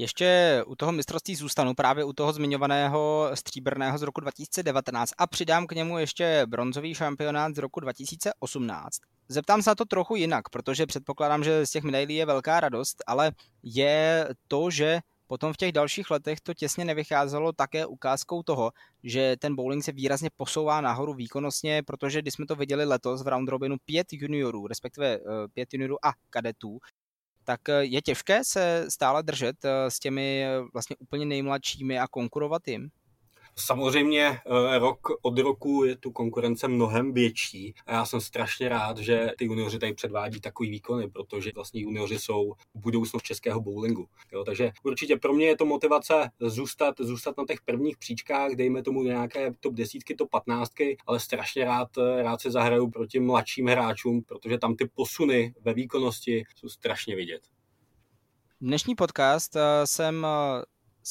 Ještě 0.00 0.62
u 0.66 0.76
toho 0.76 0.92
mistrovství 0.92 1.36
zůstanu, 1.36 1.74
právě 1.74 2.04
u 2.04 2.12
toho 2.12 2.32
zmiňovaného 2.32 3.30
stříbrného 3.34 3.98
z 3.98 4.02
roku 4.02 4.20
2019 4.20 5.10
a 5.18 5.26
přidám 5.26 5.66
k 5.66 5.72
němu 5.72 5.98
ještě 5.98 6.42
bronzový 6.46 6.94
šampionát 6.94 7.54
z 7.54 7.58
roku 7.58 7.80
2018. 7.80 8.98
Zeptám 9.28 9.62
se 9.62 9.70
na 9.70 9.74
to 9.74 9.84
trochu 9.84 10.16
jinak, 10.16 10.48
protože 10.48 10.86
předpokládám, 10.86 11.44
že 11.44 11.66
z 11.66 11.70
těch 11.70 11.84
medailí 11.84 12.14
je 12.14 12.26
velká 12.26 12.60
radost, 12.60 13.02
ale 13.06 13.32
je 13.62 14.28
to, 14.48 14.70
že 14.70 15.00
Potom 15.28 15.52
v 15.52 15.56
těch 15.56 15.72
dalších 15.72 16.10
letech 16.10 16.40
to 16.40 16.54
těsně 16.54 16.84
nevycházelo 16.84 17.52
také 17.52 17.86
ukázkou 17.86 18.42
toho, 18.42 18.72
že 19.02 19.36
ten 19.38 19.56
bowling 19.56 19.84
se 19.84 19.92
výrazně 19.92 20.30
posouvá 20.36 20.80
nahoru 20.80 21.14
výkonnostně, 21.14 21.82
protože 21.82 22.22
když 22.22 22.34
jsme 22.34 22.46
to 22.46 22.56
viděli 22.56 22.84
letos 22.84 23.22
v 23.22 23.28
round 23.28 23.48
robinu 23.48 23.76
pět 23.84 24.06
juniorů, 24.12 24.66
respektive 24.66 25.14
eh, 25.14 25.20
pět 25.52 25.74
juniorů 25.74 26.06
a 26.06 26.12
kadetů, 26.30 26.78
tak 27.48 27.68
eh, 27.68 27.84
je 27.84 28.02
těžké 28.02 28.44
se 28.44 28.86
stále 28.88 29.22
držet 29.22 29.64
eh, 29.64 29.90
s 29.90 29.98
těmi 29.98 30.44
eh, 30.44 30.60
vlastně 30.72 30.96
úplně 30.98 31.26
nejmladšími 31.26 31.98
a 31.98 32.08
konkurovat 32.08 32.68
jim? 32.68 32.90
Samozřejmě 33.60 34.26
eh, 34.26 34.78
rok 34.78 34.98
od 35.22 35.38
roku 35.38 35.84
je 35.84 35.96
tu 35.96 36.10
konkurence 36.10 36.68
mnohem 36.68 37.12
větší 37.12 37.74
a 37.86 37.92
já 37.92 38.04
jsem 38.04 38.20
strašně 38.20 38.68
rád, 38.68 38.98
že 38.98 39.30
ty 39.38 39.44
junioři 39.44 39.78
tady 39.78 39.94
předvádí 39.94 40.40
takový 40.40 40.70
výkony, 40.70 41.10
protože 41.10 41.50
vlastně 41.54 41.80
junioři 41.80 42.18
jsou 42.18 42.52
budoucnost 42.74 43.22
českého 43.22 43.60
bowlingu. 43.60 44.08
Jo, 44.32 44.44
takže 44.44 44.70
určitě 44.82 45.16
pro 45.16 45.32
mě 45.32 45.46
je 45.46 45.56
to 45.56 45.66
motivace 45.66 46.30
zůstat, 46.40 46.94
zůstat 47.00 47.36
na 47.38 47.44
těch 47.48 47.60
prvních 47.64 47.96
příčkách, 47.96 48.52
dejme 48.52 48.82
tomu 48.82 49.02
nějaké 49.02 49.52
top 49.60 49.74
desítky, 49.74 50.14
top 50.14 50.30
patnáctky, 50.30 50.96
ale 51.06 51.20
strašně 51.20 51.64
rád, 51.64 51.88
rád 52.22 52.40
se 52.40 52.50
zahraju 52.50 52.90
proti 52.90 53.20
mladším 53.20 53.66
hráčům, 53.66 54.22
protože 54.22 54.58
tam 54.58 54.76
ty 54.76 54.88
posuny 54.94 55.54
ve 55.60 55.74
výkonnosti 55.74 56.44
jsou 56.56 56.68
strašně 56.68 57.16
vidět. 57.16 57.40
Dnešní 58.60 58.94
podcast 58.94 59.56
eh, 59.56 59.86
jsem 59.86 60.26
eh, 60.26 60.62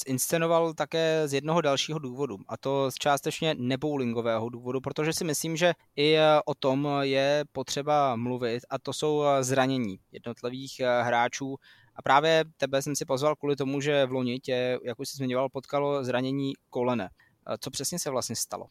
zinscenoval 0.08 0.74
také 0.74 1.28
z 1.28 1.34
jednoho 1.34 1.62
dalšího 1.62 2.00
důvodu, 2.00 2.38
a 2.48 2.58
to 2.58 2.92
z 2.92 2.96
částečně 2.96 3.56
nebowlingového 3.58 4.50
důvodu, 4.50 4.82
protože 4.82 5.14
si 5.14 5.24
myslím, 5.24 5.58
že 5.58 5.74
i 5.96 6.16
eh, 6.16 6.22
o 6.46 6.56
tom 6.56 6.90
je 7.02 7.46
potřeba 7.52 8.16
mluvit 8.16 8.64
a 8.70 8.80
to 8.80 8.94
jsou 8.94 9.24
zranění 9.42 10.00
jednotlivých 10.12 10.82
hráčů 11.02 11.56
a 11.96 12.02
právě 12.02 12.46
tebe 12.58 12.82
jsem 12.82 12.96
si 12.96 13.06
pozval 13.06 13.36
kvůli 13.36 13.56
tomu, 13.56 13.82
že 13.82 14.06
v 14.06 14.12
loni 14.12 14.40
tě, 14.40 14.80
jak 14.84 15.00
už 15.00 15.10
jsi 15.10 15.18
zmiňoval, 15.18 15.50
potkalo 15.50 16.04
zranění 16.04 16.54
kolene. 16.70 17.10
Co 17.60 17.72
přesně 17.72 18.00
se 18.00 18.10
vlastně 18.10 18.36
stalo? 18.36 18.68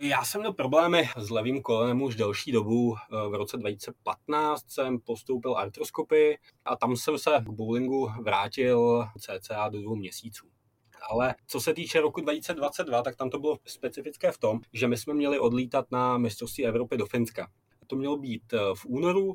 Já 0.00 0.24
jsem 0.24 0.40
měl 0.40 0.52
problémy 0.52 1.08
s 1.16 1.30
levým 1.30 1.62
kolenem 1.62 2.02
už 2.02 2.16
delší 2.16 2.52
dobu. 2.52 2.94
V 3.10 3.34
roce 3.34 3.56
2015 3.56 4.70
jsem 4.70 5.00
postoupil 5.00 5.56
artroskopy 5.56 6.38
a 6.64 6.76
tam 6.76 6.96
jsem 6.96 7.18
se 7.18 7.30
k 7.40 7.50
bowlingu 7.50 8.10
vrátil 8.22 9.04
cca 9.18 9.68
do 9.68 9.82
dvou 9.82 9.96
měsíců. 9.96 10.46
Ale 11.10 11.34
co 11.46 11.60
se 11.60 11.74
týče 11.74 12.00
roku 12.00 12.20
2022, 12.20 13.02
tak 13.02 13.16
tam 13.16 13.30
to 13.30 13.38
bylo 13.38 13.58
specifické 13.66 14.32
v 14.32 14.38
tom, 14.38 14.60
že 14.72 14.88
my 14.88 14.96
jsme 14.96 15.14
měli 15.14 15.38
odlítat 15.38 15.86
na 15.90 16.18
mistrovství 16.18 16.66
Evropy 16.66 16.96
do 16.96 17.06
Finska. 17.06 17.50
To 17.86 17.96
mělo 17.96 18.16
být 18.16 18.52
eh, 18.52 18.58
v 18.74 18.86
únoru, 18.86 19.34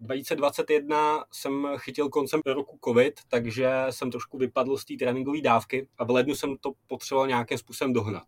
2021 0.00 1.24
jsem 1.32 1.68
chytil 1.76 2.08
koncem 2.08 2.40
roku 2.46 2.78
covid, 2.84 3.20
takže 3.28 3.86
jsem 3.90 4.10
trošku 4.10 4.38
vypadl 4.38 4.76
z 4.76 4.84
té 4.84 4.94
tréninkové 4.98 5.40
dávky 5.40 5.88
a 5.98 6.04
v 6.04 6.10
lednu 6.10 6.34
jsem 6.34 6.56
to 6.56 6.72
potřeboval 6.86 7.28
nějakým 7.28 7.58
způsobem 7.58 7.92
dohnat. 7.92 8.24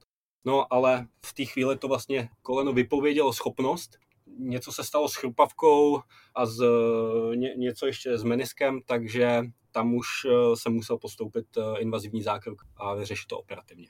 No 0.46 0.72
ale 0.72 1.06
v 1.26 1.32
té 1.34 1.44
chvíli 1.44 1.78
to 1.78 1.88
vlastně 1.88 2.28
koleno 2.42 2.72
vypovědělo 2.72 3.32
schopnost, 3.32 3.98
něco 4.38 4.72
se 4.72 4.84
stalo 4.84 5.08
s 5.08 5.14
chrupavkou 5.14 6.00
a 6.34 6.46
z, 6.46 6.64
ně, 7.34 7.54
něco 7.56 7.86
ještě 7.86 8.18
s 8.18 8.24
meniskem, 8.24 8.80
takže 8.86 9.42
tam 9.72 9.94
už 9.94 10.06
eh, 10.24 10.56
jsem 10.56 10.72
musel 10.72 10.98
postoupit 10.98 11.46
eh, 11.56 11.78
invazivní 11.78 12.22
zákrok 12.22 12.62
a 12.76 12.94
vyřešit 12.94 13.26
to 13.26 13.38
operativně. 13.38 13.88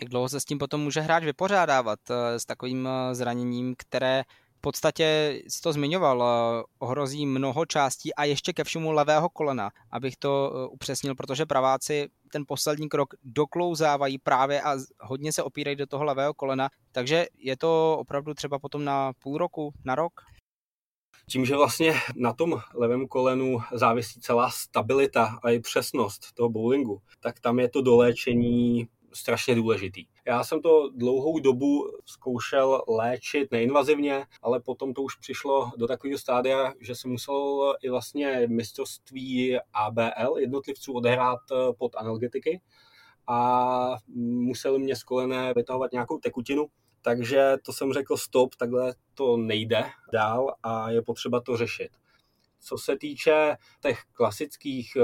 Jak 0.00 0.10
dlouho 0.10 0.28
se 0.28 0.40
s 0.40 0.44
tím 0.44 0.58
potom 0.58 0.80
může 0.80 1.00
hráč 1.00 1.24
vypořádávat 1.24 1.98
eh, 2.10 2.40
s 2.40 2.44
takovým 2.44 2.88
zraněním, 3.12 3.74
které 3.78 4.22
podstatě 4.62 5.38
jsi 5.48 5.60
to 5.60 5.72
zmiňoval, 5.72 6.22
eh, 6.22 6.62
ohrozí 6.78 7.26
mnoho 7.26 7.66
částí 7.66 8.14
a 8.14 8.24
ještě 8.24 8.52
ke 8.52 8.64
všemu 8.64 8.92
levého 8.92 9.28
kolena, 9.28 9.70
abych 9.90 10.16
to 10.16 10.52
eh, 10.54 10.68
upřesnil, 10.68 11.14
protože 11.14 11.46
praváci 11.46 12.08
ten 12.32 12.44
poslední 12.48 12.88
krok 12.88 13.14
doklouzávají 13.24 14.18
právě 14.18 14.62
a 14.62 14.76
hodně 15.00 15.32
se 15.32 15.42
opírají 15.42 15.76
do 15.76 15.86
toho 15.86 16.04
levého 16.04 16.34
kolena, 16.34 16.68
takže 16.92 17.26
je 17.38 17.56
to 17.56 17.98
opravdu 17.98 18.34
třeba 18.34 18.58
potom 18.58 18.84
na 18.84 19.12
půl 19.12 19.38
roku, 19.38 19.72
na 19.84 19.94
rok? 19.94 20.12
Tím, 21.28 21.44
že 21.44 21.56
vlastně 21.56 21.94
na 22.16 22.32
tom 22.32 22.60
levém 22.74 23.08
kolenu 23.08 23.58
závisí 23.72 24.20
celá 24.20 24.50
stabilita 24.50 25.38
a 25.42 25.50
i 25.50 25.60
přesnost 25.60 26.32
toho 26.34 26.48
bowlingu, 26.48 27.00
tak 27.20 27.40
tam 27.40 27.58
je 27.58 27.68
to 27.68 27.82
doléčení 27.82 28.88
strašně 29.12 29.54
důležitý. 29.54 30.06
Já 30.26 30.44
jsem 30.44 30.62
to 30.62 30.90
dlouhou 30.94 31.38
dobu 31.38 31.88
zkoušel 32.04 32.82
léčit 32.88 33.52
neinvazivně, 33.52 34.26
ale 34.42 34.60
potom 34.60 34.94
to 34.94 35.02
už 35.02 35.16
přišlo 35.16 35.70
do 35.76 35.86
takového 35.86 36.18
stádia, 36.18 36.72
že 36.80 36.94
jsem 36.94 37.10
musel 37.10 37.74
i 37.82 37.90
vlastně 37.90 38.42
mistrovství 38.48 39.56
ABL 39.72 40.38
jednotlivců 40.38 40.92
odehrát 40.92 41.40
eh, 41.52 41.72
pod 41.78 41.96
analgetiky 41.96 42.60
a 43.26 43.96
museli 44.16 44.78
mě 44.78 44.96
z 44.96 45.02
kolene 45.02 45.52
vytahovat 45.54 45.92
nějakou 45.92 46.18
tekutinu, 46.18 46.66
takže 47.02 47.56
to 47.64 47.72
jsem 47.72 47.92
řekl 47.92 48.16
stop, 48.16 48.54
takhle 48.54 48.94
to 49.14 49.36
nejde 49.36 49.84
dál 50.12 50.54
a 50.62 50.90
je 50.90 51.02
potřeba 51.02 51.40
to 51.40 51.56
řešit. 51.56 52.01
Co 52.64 52.78
se 52.78 52.98
týče 52.98 53.56
těch 53.82 53.98
klasických 54.12 54.96
eh, 54.96 55.02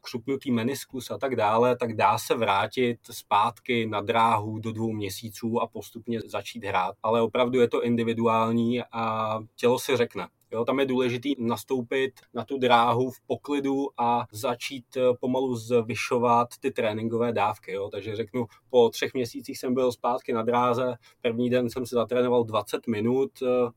křupnutý 0.00 0.50
meniskus 0.50 1.10
a 1.10 1.18
tak 1.18 1.36
dále, 1.36 1.76
tak 1.76 1.96
dá 1.96 2.18
se 2.18 2.34
vrátit 2.34 2.98
zpátky 3.10 3.86
na 3.86 4.00
dráhu 4.00 4.58
do 4.58 4.72
dvou 4.72 4.92
měsíců 4.92 5.60
a 5.60 5.66
postupně 5.66 6.20
začít 6.26 6.64
hrát. 6.64 6.94
Ale 7.02 7.22
opravdu 7.22 7.60
je 7.60 7.68
to 7.68 7.84
individuální 7.84 8.82
a 8.92 9.38
tělo 9.56 9.78
si 9.78 9.96
řekne. 9.96 10.28
Jo, 10.54 10.64
tam 10.64 10.80
je 10.80 10.86
důležité 10.86 11.28
nastoupit 11.38 12.12
na 12.34 12.44
tu 12.44 12.58
dráhu 12.58 13.10
v 13.10 13.20
poklidu 13.26 14.00
a 14.00 14.26
začít 14.32 14.96
eh, 14.96 15.00
pomalu 15.20 15.56
zvyšovat 15.56 16.48
ty 16.60 16.70
tréninkové 16.70 17.32
dávky. 17.32 17.72
Jo. 17.72 17.88
Takže 17.88 18.16
řeknu, 18.16 18.46
po 18.70 18.88
třech 18.88 19.14
měsících 19.14 19.58
jsem 19.58 19.74
byl 19.74 19.92
zpátky 19.92 20.32
na 20.32 20.42
dráze, 20.42 20.94
první 21.20 21.50
den 21.50 21.70
jsem 21.70 21.86
se 21.86 21.94
zatrénoval 21.94 22.44
20 22.44 22.86
minut, 22.86 23.30
eh, 23.42 23.70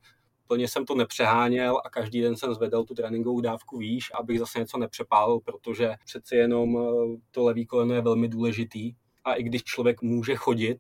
plně 0.48 0.68
jsem 0.68 0.86
to 0.86 0.96
nepřeháněl 0.96 1.82
a 1.86 1.90
každý 1.90 2.22
den 2.22 2.36
jsem 2.36 2.54
zvedl 2.54 2.84
tu 2.84 2.94
tréninkovou 2.94 3.42
dávku 3.42 3.78
výš, 3.78 4.12
abych 4.14 4.40
zase 4.40 4.60
něco 4.60 4.78
nepřepálil, 4.78 5.40
protože 5.40 5.96
přeci 6.06 6.36
jenom 6.36 6.78
eh, 6.78 7.18
to 7.32 7.44
levý 7.44 7.66
koleno 7.66 7.94
je 7.94 8.02
velmi 8.02 8.28
důležitý 8.28 8.94
a 9.24 9.34
i 9.34 9.44
když 9.44 9.64
člověk 9.64 10.02
může 10.02 10.36
chodit, 10.36 10.78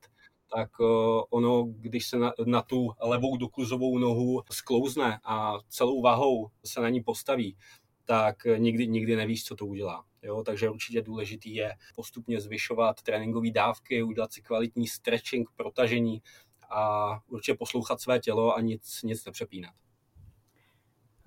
tak 0.55 0.69
eh, 0.81 0.85
ono, 1.29 1.63
když 1.63 2.07
se 2.07 2.17
na, 2.17 2.33
na 2.45 2.61
tu 2.61 2.91
levou 3.01 3.37
dokluzovou 3.37 3.97
nohu 3.97 4.41
sklouzne 4.51 5.19
a 5.23 5.53
celou 5.69 6.01
váhou 6.01 6.47
se 6.65 6.81
na 6.81 6.89
ní 6.89 7.03
postaví, 7.03 7.57
tak 8.05 8.35
nikdy, 8.57 8.87
nikdy 8.87 9.15
nevíš, 9.15 9.43
co 9.43 9.55
to 9.55 9.65
udělá. 9.65 10.03
Jo, 10.23 10.43
takže 10.45 10.69
určitě 10.69 11.01
důležitý 11.01 11.55
je 11.55 11.73
postupně 11.95 12.41
zvyšovat 12.41 13.01
tréninkové 13.01 13.51
dávky, 13.51 14.03
udělat 14.03 14.33
si 14.33 14.41
kvalitní 14.41 14.87
stretching, 14.87 15.49
protažení, 15.55 16.21
a 16.69 17.09
určitě 17.27 17.57
poslouchat 17.57 18.01
své 18.01 18.19
tělo 18.19 18.55
a 18.55 18.61
nic, 18.61 19.03
nic 19.03 19.25
nepřepínat. 19.25 19.73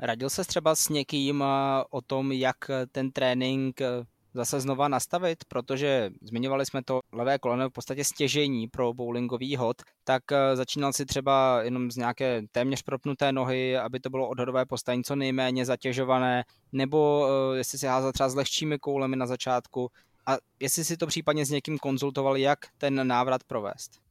Radil 0.02 0.30
se 0.30 0.44
třeba 0.44 0.75
s 0.75 0.88
někým 0.88 1.42
eh, 1.42 1.85
o 1.90 2.00
tom, 2.00 2.32
jak 2.32 2.56
ten 2.92 3.12
trénink 3.12 3.80
eh, 3.80 3.87
zase 4.35 4.61
znova 4.61 4.88
nastavit, 4.88 5.44
protože 5.49 6.11
zmiňovali 6.23 6.66
jsme 6.66 6.82
to 6.82 7.00
levé 7.12 7.38
koleno 7.38 7.70
v 7.70 7.73
podstatě 7.73 8.04
stěžení 8.04 8.68
pro 8.68 8.94
bowlingový 8.94 9.56
hod, 9.56 9.76
tak 10.04 10.32
eh, 10.32 10.56
začínal 10.56 10.92
si 10.92 11.06
třeba 11.06 11.62
jenom 11.62 11.90
z 11.90 11.97
nějaké 11.97 12.42
téměř 12.52 12.82
propnuté 12.82 13.32
nohy, 13.32 13.76
aby 13.76 14.00
to 14.00 14.11
bylo 14.11 14.28
odhodové 14.28 14.66
postavení 14.66 15.04
co 15.04 15.16
nejméně 15.16 15.66
zatěžované, 15.66 16.44
nebo 16.73 17.28
jestli 17.54 17.78
si 17.78 17.87
házal 17.87 18.12
třeba 18.12 18.28
s 18.28 18.35
lehčími 18.35 18.78
koulemi 18.78 19.16
na 19.16 19.26
začátku? 19.26 19.90
A 20.26 20.37
jestli 20.61 20.85
si 20.85 20.97
to 20.97 21.06
případně 21.06 21.47
s 21.47 21.50
někým 21.50 21.78
konzultoval, 21.78 22.37
jak 22.37 22.59
ten 22.78 23.06
návrat 23.09 23.44
provést 23.44 24.10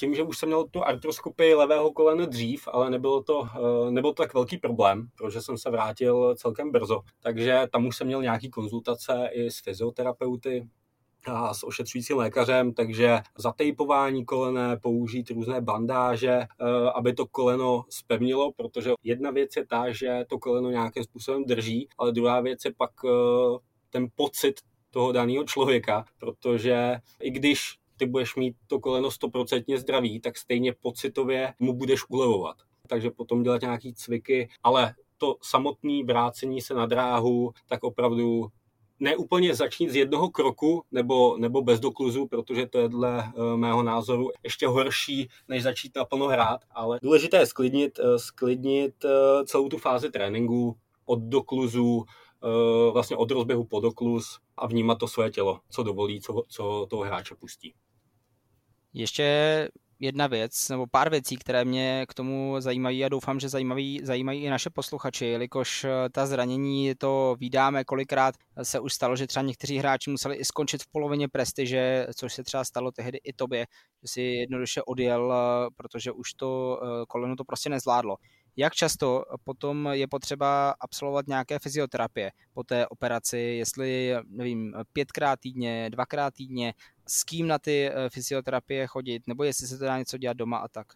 tím, 0.00 0.14
že 0.14 0.22
už 0.22 0.38
jsem 0.38 0.48
měl 0.48 0.64
tu 0.64 0.84
artroskopii 0.84 1.54
levého 1.54 1.92
kolena 1.92 2.26
dřív, 2.26 2.68
ale 2.72 2.90
nebylo 2.90 3.22
to, 3.22 3.44
eh, 3.44 3.90
nebyl 3.90 4.10
to 4.10 4.22
tak 4.22 4.34
velký 4.34 4.58
problém, 4.58 5.08
protože 5.16 5.42
jsem 5.42 5.58
se 5.58 5.70
vrátil 5.70 6.34
celkem 6.34 6.72
brzo. 6.72 7.00
Takže 7.22 7.66
tam 7.72 7.86
už 7.86 7.96
jsem 7.96 8.06
měl 8.06 8.22
nějaký 8.22 8.50
konzultace 8.50 9.28
i 9.32 9.50
s 9.50 9.60
fyzioterapeuty, 9.60 10.68
a 11.26 11.54
s 11.54 11.66
ošetřujícím 11.66 12.16
lékařem, 12.16 12.72
takže 12.74 13.18
zatejpování 13.38 14.24
kolene, 14.24 14.76
použít 14.76 15.30
různé 15.30 15.60
bandáže, 15.60 16.32
eh, 16.32 16.46
aby 16.94 17.12
to 17.12 17.26
koleno 17.26 17.84
spevnilo, 17.88 18.52
protože 18.52 18.92
jedna 19.02 19.30
věc 19.30 19.56
je 19.56 19.66
ta, 19.66 19.92
že 19.92 20.24
to 20.28 20.38
koleno 20.38 20.70
nějakým 20.70 21.04
způsobem 21.04 21.44
drží, 21.44 21.88
ale 21.98 22.12
druhá 22.12 22.40
věc 22.40 22.64
je 22.64 22.72
pak 22.76 22.90
eh, 23.04 23.08
ten 23.90 24.08
pocit 24.14 24.60
toho 24.90 25.12
daného 25.12 25.44
člověka, 25.44 26.04
protože 26.18 26.96
i 27.20 27.30
když 27.30 27.80
ty 28.00 28.06
budeš 28.06 28.36
mít 28.36 28.56
to 28.66 28.80
koleno 28.80 29.10
stoprocentně 29.10 29.78
zdravý, 29.78 30.20
tak 30.20 30.36
stejně 30.38 30.72
pocitově 30.72 31.54
mu 31.58 31.72
budeš 31.72 32.00
ulevovat. 32.08 32.56
Takže 32.88 33.10
potom 33.10 33.42
dělat 33.42 33.60
nějaký 33.60 33.94
cviky, 33.94 34.48
ale 34.62 34.94
to 35.18 35.36
samotné 35.42 36.04
vrácení 36.06 36.60
se 36.60 36.74
na 36.74 36.86
dráhu, 36.86 37.52
tak 37.68 37.84
opravdu 37.84 38.48
neúplně 39.00 39.54
začít 39.54 39.90
z 39.90 39.96
jednoho 39.96 40.30
kroku 40.30 40.82
nebo, 40.90 41.36
nebo 41.36 41.62
bez 41.62 41.80
dokluzu, 41.80 42.26
protože 42.26 42.66
to 42.66 42.78
je 42.78 42.88
dle 42.88 43.24
eh, 43.24 43.56
mého 43.56 43.82
názoru 43.82 44.30
ještě 44.42 44.66
horší, 44.66 45.28
než 45.48 45.62
začít 45.62 45.96
naplno 45.96 46.26
hrát, 46.26 46.60
ale 46.70 46.98
důležité 47.02 47.36
je 47.36 47.46
sklidnit, 47.46 47.98
eh, 47.98 48.18
sklidnit 48.18 49.04
eh, 49.04 49.44
celou 49.44 49.68
tu 49.68 49.78
fázi 49.78 50.10
tréninku 50.10 50.76
od 51.04 51.18
dokluzu, 51.18 52.04
vlastně 52.92 53.16
od 53.16 53.30
rozběhu 53.30 53.64
po 53.64 53.80
dokluz 53.80 54.38
a 54.56 54.66
vnímat 54.66 54.98
to 54.98 55.08
své 55.08 55.30
tělo, 55.30 55.60
co 55.70 55.82
dovolí, 55.82 56.20
co, 56.20 56.42
co 56.48 56.86
toho 56.90 57.02
hráče 57.02 57.34
pustí. 57.34 57.74
Ještě 58.92 59.68
jedna 60.00 60.26
věc, 60.26 60.68
nebo 60.68 60.86
pár 60.86 61.10
věcí, 61.10 61.36
které 61.36 61.64
mě 61.64 62.06
k 62.08 62.14
tomu 62.14 62.56
zajímají 62.58 63.04
a 63.04 63.08
doufám, 63.08 63.40
že 63.40 63.48
zajímají, 63.48 64.00
zajímají 64.02 64.42
i 64.42 64.50
naše 64.50 64.70
posluchači, 64.70 65.26
jelikož 65.26 65.84
eh, 65.84 66.08
ta 66.12 66.26
zranění 66.26 66.94
to 66.94 67.36
vydáme, 67.38 67.84
kolikrát 67.84 68.34
se 68.62 68.80
už 68.80 68.92
stalo, 68.92 69.16
že 69.16 69.26
třeba 69.26 69.42
někteří 69.42 69.78
hráči 69.78 70.10
museli 70.10 70.36
i 70.36 70.44
skončit 70.44 70.82
v 70.82 70.86
polovině 70.92 71.28
prestiže, 71.28 72.06
což 72.16 72.34
se 72.34 72.44
třeba 72.44 72.64
stalo 72.64 72.92
tehdy 72.92 73.18
i 73.24 73.32
tobě, 73.32 73.66
že 74.02 74.08
si 74.08 74.22
jednoduše 74.22 74.82
odjel, 74.82 75.32
eh, 75.32 75.70
protože 75.76 76.12
už 76.12 76.32
to 76.32 76.80
eh, 76.82 76.86
koleno 77.08 77.36
to 77.36 77.44
prostě 77.44 77.70
nezvládlo. 77.70 78.16
Jak 78.56 78.74
často 78.74 79.24
potom 79.44 79.88
je 79.92 80.06
potřeba 80.08 80.74
absolvovat 80.80 81.26
nějaké 81.26 81.58
fyzioterapie 81.58 82.30
po 82.52 82.64
té 82.64 82.86
operaci, 82.86 83.38
jestli, 83.38 84.14
nevím, 84.28 84.74
pětkrát 84.92 85.40
týdně, 85.40 85.90
dvakrát 85.90 86.34
týdně, 86.34 86.74
s 87.10 87.24
kým 87.24 87.46
na 87.46 87.58
ty 87.58 87.90
eh, 87.90 88.10
fyzioterapie 88.10 88.86
chodit, 88.86 89.26
nebo 89.26 89.44
jestli 89.44 89.66
se 89.66 89.78
to 89.78 89.84
dá 89.84 89.98
něco 89.98 90.18
dělat 90.18 90.36
doma 90.36 90.58
a 90.58 90.68
tak? 90.68 90.86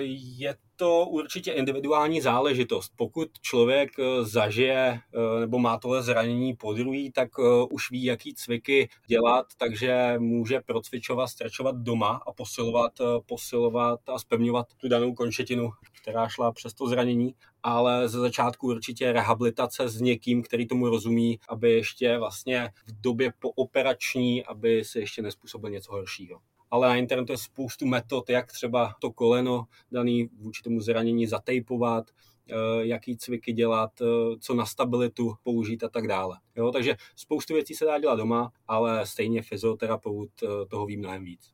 Je 0.00 0.56
to 0.76 1.06
určitě 1.06 1.52
individuální 1.52 2.20
záležitost. 2.20 2.92
Pokud 2.96 3.28
člověk 3.40 3.90
eh, 3.98 4.24
zažije 4.24 5.00
eh, 5.14 5.40
nebo 5.40 5.58
má 5.58 5.78
tohle 5.78 6.02
zranění 6.02 6.56
po 6.56 6.72
druhý, 6.72 7.12
tak 7.12 7.28
už 7.70 7.90
ví, 7.90 8.04
jaký 8.04 8.34
cviky 8.34 8.88
dělat, 9.06 9.46
takže 9.58 10.14
může 10.18 10.60
procvičovat, 10.60 11.28
strečovat 11.28 11.76
doma 11.76 12.20
a 12.26 12.32
posilovat, 12.32 12.92
posilovat 13.26 14.00
a 14.08 14.18
spevňovat 14.18 14.66
tu 14.76 14.88
danou 14.88 15.14
končetinu, 15.14 15.70
která 16.02 16.28
šla 16.28 16.52
přes 16.52 16.74
to 16.74 16.86
zranění 16.86 17.34
ale 17.66 18.08
ze 18.08 18.18
začátku 18.18 18.66
určitě 18.66 19.12
rehabilitace 19.12 19.88
s 19.88 20.00
někým, 20.00 20.42
který 20.42 20.66
tomu 20.66 20.88
rozumí, 20.88 21.40
aby 21.48 21.72
ještě 21.72 22.18
vlastně 22.18 22.70
v 22.86 23.00
době 23.00 23.32
pooperační, 23.38 24.44
aby 24.44 24.84
se 24.84 25.00
ještě 25.00 25.22
nespůsobil 25.22 25.70
něco 25.70 25.92
horšího 25.92 26.40
ale 26.74 26.88
na 26.88 26.96
internetu 26.96 27.32
je 27.32 27.38
spoustu 27.38 27.86
metod, 27.86 28.30
jak 28.30 28.52
třeba 28.52 28.94
to 29.00 29.12
koleno 29.12 29.64
daný 29.92 30.28
vůči 30.38 30.62
tomu 30.62 30.80
zranění 30.80 31.26
zatejpovat, 31.26 32.04
eh, 32.50 32.54
jaký 32.80 33.16
cviky 33.16 33.52
dělat, 33.52 33.90
eh, 34.00 34.04
co 34.40 34.54
na 34.54 34.66
stabilitu 34.66 35.34
použít 35.42 35.84
a 35.84 35.88
tak 35.88 36.08
dále. 36.08 36.38
Jo, 36.56 36.70
takže 36.72 36.96
spoustu 37.16 37.54
věcí 37.54 37.74
se 37.74 37.84
dá 37.84 37.98
dělat 37.98 38.16
doma, 38.16 38.52
ale 38.68 39.06
stejně 39.06 39.42
fyzioterapeut 39.42 40.30
eh, 40.42 40.66
toho 40.68 40.86
ví 40.86 40.96
mnohem 40.96 41.24
víc. 41.24 41.50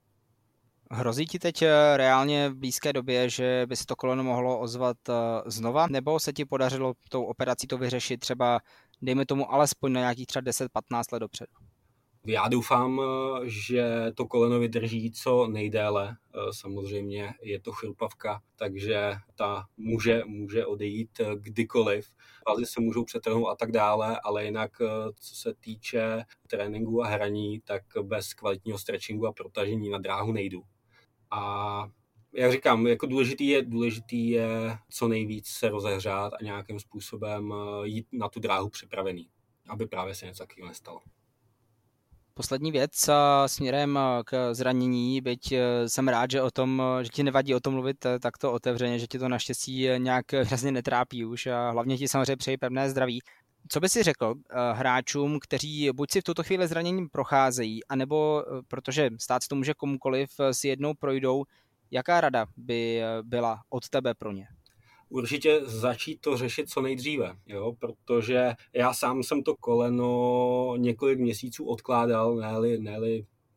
Hrozí 0.91 1.27
ti 1.27 1.39
teď 1.39 1.63
reálně 1.97 2.49
v 2.49 2.55
blízké 2.55 2.93
době, 2.93 3.31
že 3.31 3.67
by 3.69 3.77
se 3.77 3.87
to 3.87 3.97
koleno 3.97 4.25
mohlo 4.25 4.59
ozvat 4.59 4.97
znova, 5.47 5.87
nebo 5.91 6.21
se 6.21 6.33
ti 6.33 6.45
podařilo 6.45 6.95
tou 7.09 7.25
operací 7.25 7.67
to 7.67 7.79
vyřešit 7.79 8.21
třeba, 8.21 8.61
dejme 9.03 9.27
tomu, 9.27 9.53
alespoň 9.53 9.93
na 9.93 10.01
nějakých 10.01 10.27
třeba 10.27 10.43
10-15 10.43 11.13
let 11.13 11.19
dopředu? 11.19 11.70
Já 12.27 12.49
doufám, 12.49 13.01
eh, 13.01 13.49
že 13.49 13.85
to 14.15 14.27
koleno 14.27 14.59
vydrží 14.59 15.13
co 15.13 15.47
nejdéle. 15.47 16.17
Samozřejmě 16.51 17.35
je 17.43 17.61
to 17.61 17.73
chrupavka, 17.73 18.43
takže 18.57 19.15
ta 19.35 19.65
může, 19.77 20.23
může 20.27 20.67
odejít 20.67 21.21
kdykoliv. 21.35 22.11
Vazy 22.49 22.67
se 22.67 22.81
můžou 22.81 23.05
přetrhnout 23.05 23.49
a 23.49 23.55
tak 23.57 23.73
dále, 23.73 24.21
ale 24.25 24.45
jinak 24.45 24.71
co 25.21 25.35
se 25.35 25.55
týče 25.55 26.25
tréninku 26.47 27.05
a 27.05 27.07
hraní, 27.07 27.61
tak 27.61 27.83
bez 28.03 28.35
kvalitního 28.35 28.79
stretchingu 28.79 29.27
a 29.27 29.33
protažení 29.33 29.91
na 29.91 29.99
dráhu 29.99 30.33
nejdu. 30.33 30.63
A 31.31 31.89
jak 32.35 32.53
říkám, 32.53 32.87
jako 32.87 33.07
důležitý 33.07 33.49
je, 33.49 33.63
důležitý 33.63 34.31
je 34.31 34.79
co 34.91 35.09
nejvíc 35.09 35.49
se 35.49 35.69
rozehřát 35.69 36.33
a 36.33 36.45
nějakým 36.45 36.81
způsobem 36.81 37.53
eh, 37.53 37.89
jít 37.89 38.07
na 38.13 38.29
tu 38.29 38.41
dráhu 38.41 38.69
připravený, 38.69 39.31
aby 39.69 39.87
právě 39.87 40.15
se 40.15 40.27
něco 40.27 40.43
takového 40.43 40.69
nestalo. 40.69 41.01
Poslední 42.35 42.73
věc 42.73 43.11
směrem 43.47 43.99
k 44.25 44.55
zranění, 44.55 45.21
byť 45.21 45.55
jsem 45.87 46.09
rád, 46.09 46.31
že 46.31 46.43
o 46.43 46.51
tom, 46.51 46.83
že 47.03 47.09
ti 47.09 47.23
nevadí 47.23 47.55
o 47.55 47.61
tom 47.61 47.75
mluvit 47.75 48.07
takto 48.23 48.53
otevřeně, 48.53 48.99
že 48.99 49.07
ti 49.07 49.19
to 49.19 49.29
naštěstí 49.29 49.89
nějak 49.99 50.33
hrozně 50.33 50.73
netrápí 50.73 51.25
už 51.25 51.47
a 51.47 51.71
hlavně 51.71 51.99
ti 51.99 52.09
samozřejmě 52.09 52.37
přeji 52.37 52.57
pevné 52.57 52.91
zdraví. 52.91 53.21
Co 53.69 53.81
by 53.81 53.89
si 53.89 54.03
řekl 54.03 54.35
hráčům, 54.73 55.39
kteří 55.41 55.91
buď 55.93 56.11
si 56.11 56.21
v 56.21 56.25
tuto 56.25 56.43
chvíli 56.43 56.69
zraněním 56.69 57.09
procházejí, 57.09 57.85
anebo 57.85 58.45
protože 58.69 59.11
stát 59.21 59.43
to 59.49 59.57
může 59.57 59.75
komukoliv, 59.75 60.31
si 60.53 60.69
jednou 60.69 60.95
projdou, 60.95 61.45
jaká 61.91 62.21
rada 62.21 62.47
by 62.57 63.03
byla 63.23 63.63
od 63.69 63.89
tebe 63.89 64.15
pro 64.15 64.33
ně? 64.33 64.47
Určitě 65.11 65.61
začít 65.65 66.21
to 66.21 66.37
řešit 66.37 66.71
co 66.71 66.81
nejdříve, 66.81 67.37
jo? 67.47 67.73
protože 67.79 68.53
já 68.75 68.95
sám 68.95 69.23
jsem 69.23 69.43
to 69.43 69.57
koleno 69.57 70.75
několik 70.77 71.19
měsíců 71.19 71.65
odkládal, 71.65 72.37
ne-li, 72.37 72.79
ne 72.79 72.99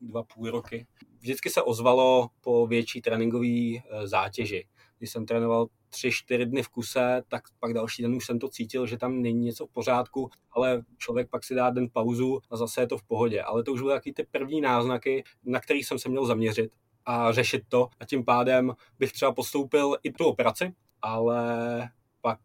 dva 0.02 0.24
půl 0.24 0.52
roky. 0.52 0.88
Vždycky 1.20 1.50
se 1.50 1.62
ozvalo 1.62 2.30
po 2.42 2.68
větší 2.68 3.02
tréninkové 3.02 3.48
e, 3.48 3.82
zátěži. 4.04 4.68
Když 4.98 5.12
jsem 5.12 5.26
trénoval 5.26 5.68
tři, 5.90 6.12
čtyři 6.12 6.46
dny 6.46 6.64
v 6.64 6.70
kuse, 6.70 7.22
tak 7.28 7.44
pak 7.60 7.74
další 7.74 8.02
den 8.02 8.16
už 8.16 8.26
jsem 8.26 8.40
to 8.40 8.50
cítil, 8.50 8.88
že 8.88 8.98
tam 8.98 9.22
není 9.22 9.46
něco 9.46 9.66
v 9.68 9.70
pořádku, 9.70 10.30
ale 10.52 10.84
člověk 10.98 11.30
pak 11.30 11.44
si 11.44 11.56
dá 11.56 11.70
den 11.70 11.88
pauzu 11.94 12.40
a 12.50 12.58
zase 12.58 12.82
je 12.82 12.88
to 12.88 12.98
v 12.98 13.04
pohodě. 13.04 13.42
Ale 13.42 13.64
to 13.64 13.74
už 13.74 13.82
byly 13.82 13.94
taky 13.94 14.14
ty 14.14 14.28
první 14.32 14.62
náznaky, 14.62 15.24
na 15.46 15.60
kterých 15.60 15.86
jsem 15.86 16.00
se 16.00 16.10
měl 16.10 16.26
zaměřit 16.26 16.72
a 17.06 17.32
řešit 17.32 17.64
to 17.70 17.90
a 18.00 18.06
tím 18.06 18.26
pádem 18.26 18.74
bych 19.00 19.12
třeba 19.12 19.34
postoupil 19.34 19.96
i 20.04 20.12
tu 20.12 20.26
operaci, 20.26 20.74
ale 21.04 21.90
pak 22.22 22.40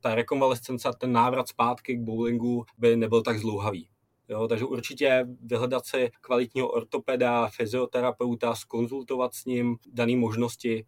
ta 0.00 0.14
rekonvalescence 0.14 0.88
a 0.88 0.92
ten 0.92 1.12
návrat 1.12 1.48
zpátky 1.48 1.96
k 1.96 2.00
bowlingu 2.00 2.64
by 2.78 2.96
nebyl 2.96 3.22
tak 3.22 3.38
zlouhavý. 3.38 3.88
Jo, 4.28 4.48
takže 4.48 4.64
určitě 4.64 5.26
vyhledat 5.42 5.86
si 5.86 6.10
kvalitního 6.20 6.68
ortopeda, 6.68 7.48
fyzioterapeuta, 7.48 8.54
skonzultovat 8.54 9.34
s 9.34 9.44
ním 9.44 9.76
dané 9.92 10.16
možnosti, 10.16 10.86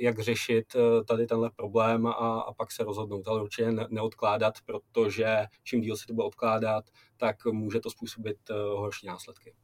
jak 0.00 0.18
řešit 0.18 0.66
eh, 0.76 1.04
tady 1.04 1.26
tenhle 1.26 1.50
problém 1.50 2.06
a, 2.06 2.12
a 2.40 2.52
pak 2.52 2.72
se 2.72 2.84
rozhodnout. 2.84 3.28
Ale 3.28 3.42
určitě 3.42 3.72
ne, 3.72 3.86
neodkládat, 3.90 4.54
protože 4.66 5.46
čím 5.62 5.80
díl 5.80 5.96
se 5.96 6.06
to 6.06 6.14
bude 6.14 6.26
odkládat, 6.26 6.84
tak 7.16 7.44
může 7.44 7.80
to 7.80 7.90
způsobit 7.90 8.38
eh, 8.50 8.54
horší 8.54 9.06
následky. 9.06 9.54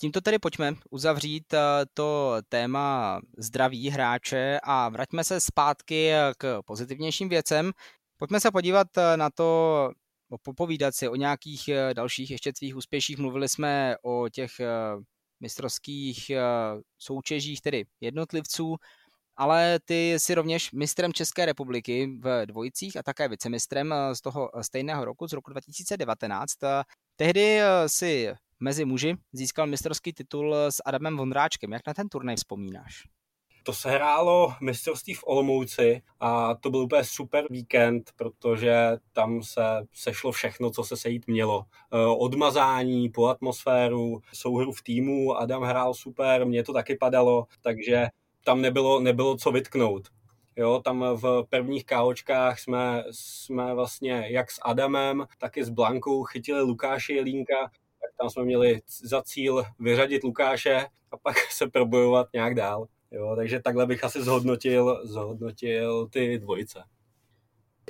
Tímto 0.00 0.20
tedy 0.20 0.38
pojďme 0.38 0.74
uzavřít 0.90 1.54
eh, 1.54 1.58
to 1.94 2.36
téma 2.48 3.20
zdraví 3.38 3.90
hráče 3.90 4.60
a 4.62 4.88
vraťme 4.88 5.24
se 5.24 5.40
zpátky 5.40 6.10
k 6.38 6.62
pozitivnějším 6.66 7.28
věcem. 7.28 7.72
Pojďme 8.16 8.40
se 8.40 8.50
podívat 8.50 8.86
na 9.16 9.30
to, 9.30 9.90
popovídat 10.42 10.94
si 10.94 11.08
o 11.08 11.16
nějakých 11.16 11.70
dalších 11.92 12.30
ještě 12.30 12.52
tvých 12.52 12.76
úspěších. 12.76 13.18
Mluvili 13.18 13.48
jsme 13.48 13.96
o 14.02 14.28
těch 14.28 14.50
mistrovských 15.40 16.30
soutěžích, 16.98 17.60
tedy 17.60 17.84
jednotlivců 18.00 18.76
ale 19.36 19.78
ty 19.84 20.14
jsi 20.14 20.34
rovněž 20.34 20.72
mistrem 20.72 21.12
České 21.12 21.46
republiky 21.46 22.18
v 22.20 22.46
dvojicích 22.46 22.96
a 22.96 23.02
také 23.02 23.28
vicemistrem 23.28 23.92
eh, 23.92 24.14
z 24.14 24.20
toho 24.20 24.58
eh, 24.58 24.64
stejného 24.64 25.04
roku, 25.04 25.28
z 25.28 25.32
roku 25.32 25.50
2019. 25.50 26.52
Tehdy 27.16 27.60
eh, 27.60 27.68
si 27.86 28.28
mezi 28.60 28.84
muži 28.84 29.14
získal 29.32 29.66
mistrovský 29.66 30.12
titul 30.12 30.54
s 30.54 30.82
Adamem 30.84 31.16
Vondráčkem. 31.16 31.72
Jak 31.72 31.82
na 31.86 31.94
ten 31.94 32.08
turnaj 32.08 32.36
vzpomínáš? 32.36 33.02
To 33.62 33.72
se 33.72 33.90
hrálo 33.90 34.54
mistrovství 34.60 35.14
v 35.14 35.24
Olomouci 35.26 36.02
a 36.20 36.54
to 36.54 36.70
byl 36.70 36.80
úplně 36.80 37.04
super 37.04 37.44
víkend, 37.50 38.10
protože 38.16 38.74
tam 39.12 39.42
se 39.42 39.62
sešlo 39.92 40.32
všechno, 40.32 40.70
co 40.70 40.84
se 40.84 40.96
sejít 40.96 41.26
mělo. 41.26 41.64
Odmazání 42.18 43.08
po 43.08 43.26
atmosféru, 43.26 44.20
souhru 44.32 44.72
v 44.72 44.82
týmu, 44.82 45.36
Adam 45.36 45.62
hrál 45.62 45.94
super, 45.94 46.46
mě 46.46 46.62
to 46.62 46.72
taky 46.72 46.96
padalo, 46.96 47.46
takže 47.62 48.06
tam 48.44 48.60
nebylo, 48.60 49.00
nebylo 49.00 49.36
co 49.36 49.50
vytknout. 49.50 50.08
Jo, 50.56 50.80
tam 50.84 51.04
v 51.14 51.44
prvních 51.48 51.84
káočkách 51.84 52.60
jsme, 52.60 53.04
jsme 53.10 53.74
vlastně 53.74 54.26
jak 54.28 54.50
s 54.50 54.60
Adamem, 54.62 55.26
tak 55.38 55.56
i 55.56 55.64
s 55.64 55.68
Blankou 55.68 56.24
chytili 56.24 56.62
Lukáše 56.62 57.12
Jelínka, 57.12 57.70
tam 58.18 58.30
jsme 58.30 58.44
měli 58.44 58.80
za 59.02 59.22
cíl 59.22 59.64
vyřadit 59.78 60.24
Lukáše 60.24 60.86
a 61.10 61.16
pak 61.16 61.36
se 61.50 61.66
probojovat 61.66 62.28
nějak 62.32 62.54
dál. 62.54 62.86
Jo, 63.10 63.36
takže 63.36 63.60
takhle 63.60 63.86
bych 63.86 64.04
asi 64.04 64.22
zhodnotil, 64.22 65.00
zhodnotil 65.04 66.08
ty 66.08 66.38
dvojice. 66.38 66.82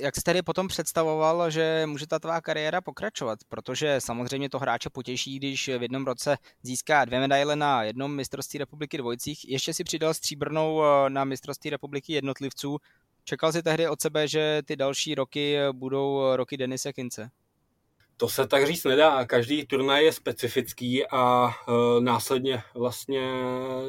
Jak 0.01 0.17
jsi 0.17 0.23
tedy 0.23 0.43
potom 0.43 0.69
představoval, 0.69 1.51
že 1.51 1.83
může 1.87 2.07
ta 2.07 2.19
tvá 2.19 2.41
kariéra 2.41 2.81
pokračovat? 2.81 3.39
Protože 3.49 4.01
samozřejmě 4.01 4.49
to 4.51 4.59
hráče 4.59 4.91
potěší, 4.91 5.39
když 5.39 5.69
v 5.69 5.83
jednom 5.83 6.05
roce 6.05 6.37
získá 6.63 7.05
dvě 7.05 7.21
medaile 7.21 7.57
na 7.57 7.83
jednom 7.83 8.17
mistrovství 8.17 8.59
republiky 8.59 8.99
dvojicích. 8.99 9.49
Ještě 9.49 9.75
si 9.75 9.85
přidal 9.85 10.15
stříbrnou 10.15 10.83
eh, 10.83 11.11
na 11.11 11.25
mistrovství 11.25 11.71
republiky 11.71 12.13
jednotlivců. 12.13 12.79
Čekal 13.25 13.53
jsi 13.53 13.63
tehdy 13.63 13.89
od 13.89 14.01
sebe, 14.01 14.29
že 14.29 14.63
ty 14.65 14.77
další 14.77 15.15
roky 15.15 15.57
budou 15.73 16.37
roky 16.37 16.57
Denise 16.57 16.93
Kince? 16.93 17.31
To 18.19 18.29
se 18.29 18.47
tak 18.47 18.67
říct 18.67 18.85
nedá. 18.85 19.25
Každý 19.25 19.67
turnaj 19.67 20.05
je 20.05 20.13
specifický 20.13 21.07
a 21.07 21.49
e, 21.49 22.01
následně 22.01 22.63
vlastně 22.75 23.31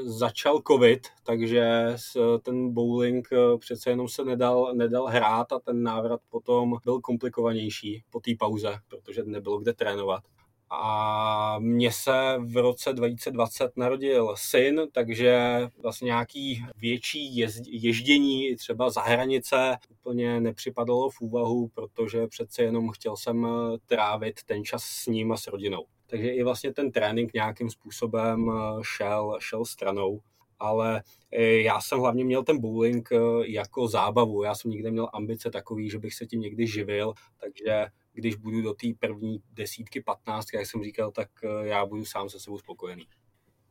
začal 0.04 0.62
covid, 0.68 1.08
takže 1.24 1.96
ten 2.42 2.74
bowling 2.74 3.28
e, 3.32 3.58
přece 3.58 3.90
jenom 3.90 4.08
se 4.08 4.26
nedal, 4.26 4.74
nedal 4.74 5.06
hrát 5.06 5.52
a 5.52 5.60
ten 5.60 5.84
návrat 5.84 6.22
potom 6.30 6.78
byl 6.86 7.00
komplikovanější 7.00 8.04
po 8.10 8.20
té 8.20 8.32
pauze, 8.40 8.80
protože 8.88 9.24
nebylo 9.24 9.60
kde 9.60 9.74
trénovat. 9.74 10.24
A 10.70 11.60
mně 11.60 11.92
se 11.92 12.38
v 12.40 12.58
roce 12.58 12.94
2020 12.94 13.78
narodil 13.78 14.34
syn, 14.38 14.82
takže 14.92 15.60
vlastně 15.82 16.06
nějaký 16.06 16.66
větší 16.76 17.38
ježdění 17.66 18.56
třeba 18.56 18.90
za 18.90 19.02
hranice 19.02 19.78
úplně 19.90 20.42
nepřipadalo 20.42 21.10
v 21.10 21.22
úvahu, 21.22 21.68
protože 21.68 22.28
přece 22.28 22.64
jenom 22.64 22.90
chtěl 22.92 23.16
jsem 23.16 23.48
trávit 23.86 24.44
ten 24.44 24.64
čas 24.64 24.84
s 24.84 25.08
ním 25.08 25.32
a 25.32 25.38
s 25.38 25.48
rodinou. 25.48 25.86
Takže 26.08 26.30
i 26.30 26.44
vlastně 26.44 26.74
ten 26.74 26.92
trénink 26.92 27.34
nějakým 27.34 27.70
způsobem 27.70 28.52
šel, 28.82 29.38
šel 29.40 29.66
stranou 29.66 30.22
ale 30.60 31.04
e, 31.32 31.62
já 31.62 31.82
jsem 31.82 32.00
hlavně 32.00 32.26
měl 32.26 32.44
ten 32.44 32.62
bowling 32.62 33.10
jako 33.46 33.88
zábavu. 33.88 34.44
Já 34.44 34.56
jsem 34.56 34.72
nikdy 34.72 34.92
měl 34.92 35.10
ambice 35.14 35.52
takový, 35.52 35.90
že 35.90 36.00
bych 36.00 36.14
se 36.14 36.26
tím 36.26 36.42
někdy 36.42 36.68
živil, 36.68 37.14
takže 37.42 37.86
když 38.18 38.36
budu 38.36 38.62
do 38.62 38.74
té 38.74 38.88
první 39.00 39.42
desítky, 39.54 40.02
patnáctky, 40.02 40.58
jak 40.58 40.66
jsem 40.66 40.84
říkal, 40.84 41.12
tak 41.12 41.30
e, 41.44 41.68
já 41.68 41.86
budu 41.86 42.06
sám 42.06 42.30
se 42.30 42.40
sebou 42.40 42.58
spokojený. 42.58 43.08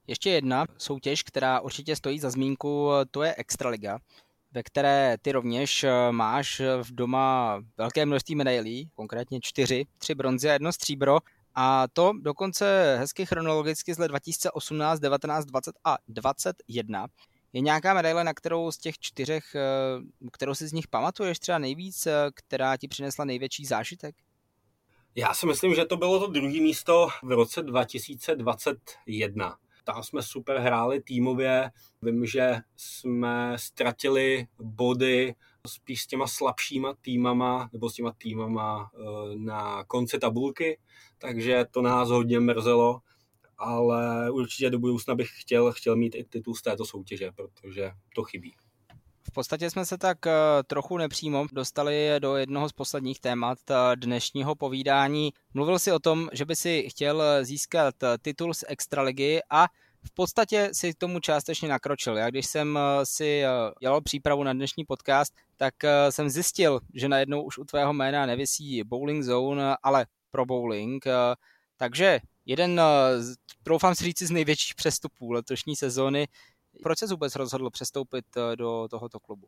Ještě 0.07 0.31
jedna 0.31 0.67
soutěž, 0.79 1.23
která 1.23 1.61
určitě 1.61 1.97
stojí 1.97 2.21
za 2.21 2.31
zmínku, 2.31 2.91
to 3.11 3.23
je 3.23 3.35
Extraliga, 3.35 3.99
ve 4.53 4.63
které 4.63 5.17
ty 5.23 5.33
rovněž 5.33 5.85
máš 6.11 6.63
v 6.83 6.95
doma 6.95 7.61
velké 7.77 8.07
množství 8.07 8.35
medailí, 8.35 8.91
konkrétně 8.95 9.41
čtyři, 9.43 9.87
tři 9.99 10.15
bronzy 10.15 10.51
a 10.51 10.53
jedno 10.53 10.73
stříbro. 10.73 11.19
A 11.55 11.87
to 11.93 12.13
dokonce 12.21 12.97
hezky 12.99 13.27
chronologicky 13.27 13.95
z 13.95 13.99
let 13.99 14.09
2018, 14.09 15.01
19, 15.01 15.45
20 15.45 15.75
a 15.85 15.97
21. 16.09 17.07
Je 17.53 17.61
nějaká 17.61 17.95
medaile, 17.95 18.25
na 18.25 18.35
kterou 18.35 18.71
z 18.71 18.79
těch 18.79 18.99
čtyřech, 18.99 19.55
eh, 19.55 20.31
kterou 20.33 20.55
si 20.55 20.69
z 20.69 20.73
nich 20.73 20.89
pamatuješ 20.89 21.39
třeba 21.39 21.59
nejvíc, 21.59 22.07
eh, 22.07 22.13
která 22.35 22.77
ti 22.77 22.89
přinesla 22.89 23.25
největší 23.25 23.67
zážitek? 23.67 24.15
Já 25.19 25.35
si 25.35 25.47
myslím, 25.47 25.75
že 25.75 25.85
to 25.85 25.97
bylo 25.97 26.21
to 26.21 26.27
druhé 26.27 26.61
místo 26.61 27.09
v 27.23 27.31
roce 27.31 27.63
2021. 27.63 29.57
Tam 29.85 30.03
jsme 30.03 30.23
super 30.23 30.59
hráli 30.59 31.03
týmově. 31.03 31.71
Vím, 32.03 32.27
že 32.27 32.57
jsme 32.77 33.53
ztratili 33.57 34.47
body 34.61 35.35
spíš 35.67 36.03
s 36.03 36.07
těma 36.07 36.27
slabšíma 36.27 36.95
týmama, 37.01 37.71
nebo 37.73 37.91
s 37.91 37.95
těma 37.95 38.13
týmama 38.19 38.91
eh, 38.95 38.99
na 39.37 39.85
konci 39.85 40.19
tabulky, 40.19 40.79
takže 41.19 41.65
to 41.71 41.83
nás 41.83 42.09
hodně 42.09 42.41
mrzelo, 42.41 43.01
ale 43.59 44.31
určitě 44.31 44.71
do 44.71 44.79
budoucna 44.79 45.15
bych 45.15 45.29
chtěl, 45.41 45.73
chtěl 45.73 45.97
mít 45.97 46.15
i 46.15 46.25
titul 46.25 46.55
z 46.55 46.63
této 46.63 46.85
soutěže, 46.85 47.33
protože 47.33 47.91
to 48.15 48.23
chybí. 48.23 48.55
Podstatě 49.37 49.71
jsme 49.71 49.87
se 49.87 49.99
tak 49.99 50.27
eh, 50.27 50.33
trochu 50.67 50.99
nepřímo 50.99 51.47
dostali 51.53 52.11
do 52.19 52.37
jednoho 52.37 52.69
z 52.69 52.73
posledních 52.73 53.21
témat 53.21 53.59
eh, 53.71 53.97
dnešního 53.97 54.55
povídání. 54.55 55.33
Mluvil 55.55 55.79
si 55.79 55.93
o 55.93 55.99
tom, 55.99 56.29
že 56.33 56.45
by 56.45 56.57
si 56.57 56.87
chtěl 56.91 57.23
získat 57.43 57.95
titul 58.23 58.55
z 58.55 58.65
Extraligy 58.69 59.41
a 59.51 59.67
v 60.07 60.15
podstatě 60.15 60.71
si 60.73 60.95
k 60.95 60.99
tomu 60.99 61.21
částečně 61.21 61.69
nakročil. 61.69 62.17
Já 62.17 62.31
když 62.31 62.47
jsem 62.47 62.79
eh, 62.79 63.07
si 63.07 63.43
eh, 63.45 63.49
dělal 63.81 64.01
přípravu 64.01 64.43
na 64.43 64.53
dnešní 64.53 64.85
podcast, 64.85 65.35
tak 65.57 65.85
eh, 65.85 66.13
jsem 66.13 66.31
zjistil, 66.31 66.81
že 66.95 67.09
najednou 67.09 67.43
už 67.43 67.59
u 67.59 67.65
tvého 67.65 67.93
jména 67.93 68.27
nevisí 68.27 68.85
Bowling 68.85 69.25
Zone, 69.25 69.77
ale 69.83 70.07
pro 70.31 70.47
bowling. 70.47 71.05
Takže 71.77 72.21
jeden, 72.47 72.81
troufám 73.63 73.95
si 73.95 74.05
říct, 74.05 74.23
z 74.23 74.31
největších 74.31 74.75
přestupů 74.75 75.33
letošní 75.33 75.77
sezóny. 75.77 76.29
Proč 76.83 76.99
se 76.99 77.07
vůbec 77.07 77.37
rozhodl 77.37 77.71
přestoupit 77.71 78.25
do 78.57 78.89
tohoto 78.91 79.21
klubu? 79.21 79.47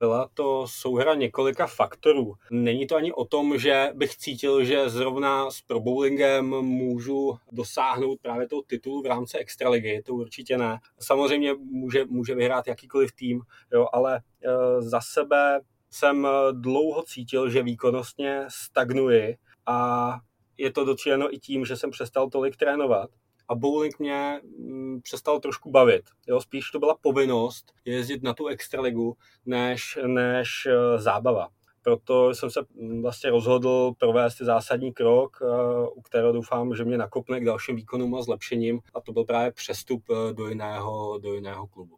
Byla 0.00 0.28
to 0.34 0.66
souhra 0.68 1.14
několika 1.14 1.66
faktorů. 1.66 2.34
Není 2.50 2.86
to 2.86 2.96
ani 2.96 3.12
o 3.12 3.24
tom, 3.24 3.58
že 3.58 3.90
bych 3.94 4.16
cítil, 4.16 4.64
že 4.64 4.90
zrovna 4.90 5.50
s 5.50 5.60
Pro 5.60 5.80
Bowlingem 5.80 6.46
můžu 6.50 7.38
dosáhnout 7.52 8.20
právě 8.22 8.48
toho 8.48 8.62
titulu 8.62 9.02
v 9.02 9.06
rámci 9.06 9.38
Extraligy, 9.38 10.02
to 10.02 10.14
určitě 10.14 10.58
ne. 10.58 10.78
Samozřejmě 11.00 11.54
může, 11.54 12.04
může 12.04 12.34
vyhrát 12.34 12.66
jakýkoliv 12.66 13.12
tým, 13.12 13.40
jo, 13.72 13.86
ale 13.92 14.16
e, 14.16 14.82
za 14.82 15.00
sebe 15.00 15.60
jsem 15.90 16.28
dlouho 16.52 17.02
cítil, 17.02 17.50
že 17.50 17.62
výkonnostně 17.62 18.44
stagnuji 18.48 19.36
a 19.66 20.10
je 20.58 20.72
to 20.72 20.84
dočeno 20.84 21.34
i 21.34 21.38
tím, 21.38 21.64
že 21.64 21.76
jsem 21.76 21.90
přestal 21.90 22.30
tolik 22.30 22.56
trénovat 22.56 23.10
a 23.48 23.54
bowling 23.54 23.98
mě 23.98 24.40
mm, 24.58 25.00
přestal 25.02 25.40
trošku 25.40 25.70
bavit. 25.70 26.02
Jo, 26.26 26.40
spíš 26.40 26.70
to 26.70 26.78
byla 26.78 26.96
povinnost 27.02 27.72
jezdit 27.84 28.22
na 28.22 28.34
tu 28.34 28.46
extraligu, 28.46 29.16
než, 29.46 29.98
než 30.06 30.48
uh, 30.66 31.00
zábava. 31.00 31.48
Proto 31.82 32.34
jsem 32.34 32.50
se 32.50 32.60
mm, 32.74 33.02
vlastně 33.02 33.30
rozhodl 33.30 33.92
provést 33.98 34.38
zásadní 34.38 34.92
krok, 34.92 35.38
uh, 35.40 35.48
u 35.94 36.02
kterého 36.02 36.32
doufám, 36.32 36.74
že 36.74 36.84
mě 36.84 36.98
nakopne 36.98 37.40
k 37.40 37.44
dalším 37.44 37.76
výkonům 37.76 38.14
a 38.14 38.22
zlepšením 38.22 38.80
a 38.94 39.00
to 39.00 39.12
byl 39.12 39.24
právě 39.24 39.52
přestup 39.52 40.10
uh, 40.10 40.32
do 40.32 40.48
jiného, 40.48 41.18
do 41.18 41.34
jiného 41.34 41.66
klubu. 41.66 41.96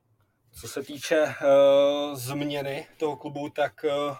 Co 0.60 0.68
se 0.68 0.82
týče 0.82 1.24
uh, 1.24 2.14
změny 2.14 2.86
toho 2.98 3.16
klubu, 3.16 3.48
tak 3.48 3.84
uh, 3.84 4.16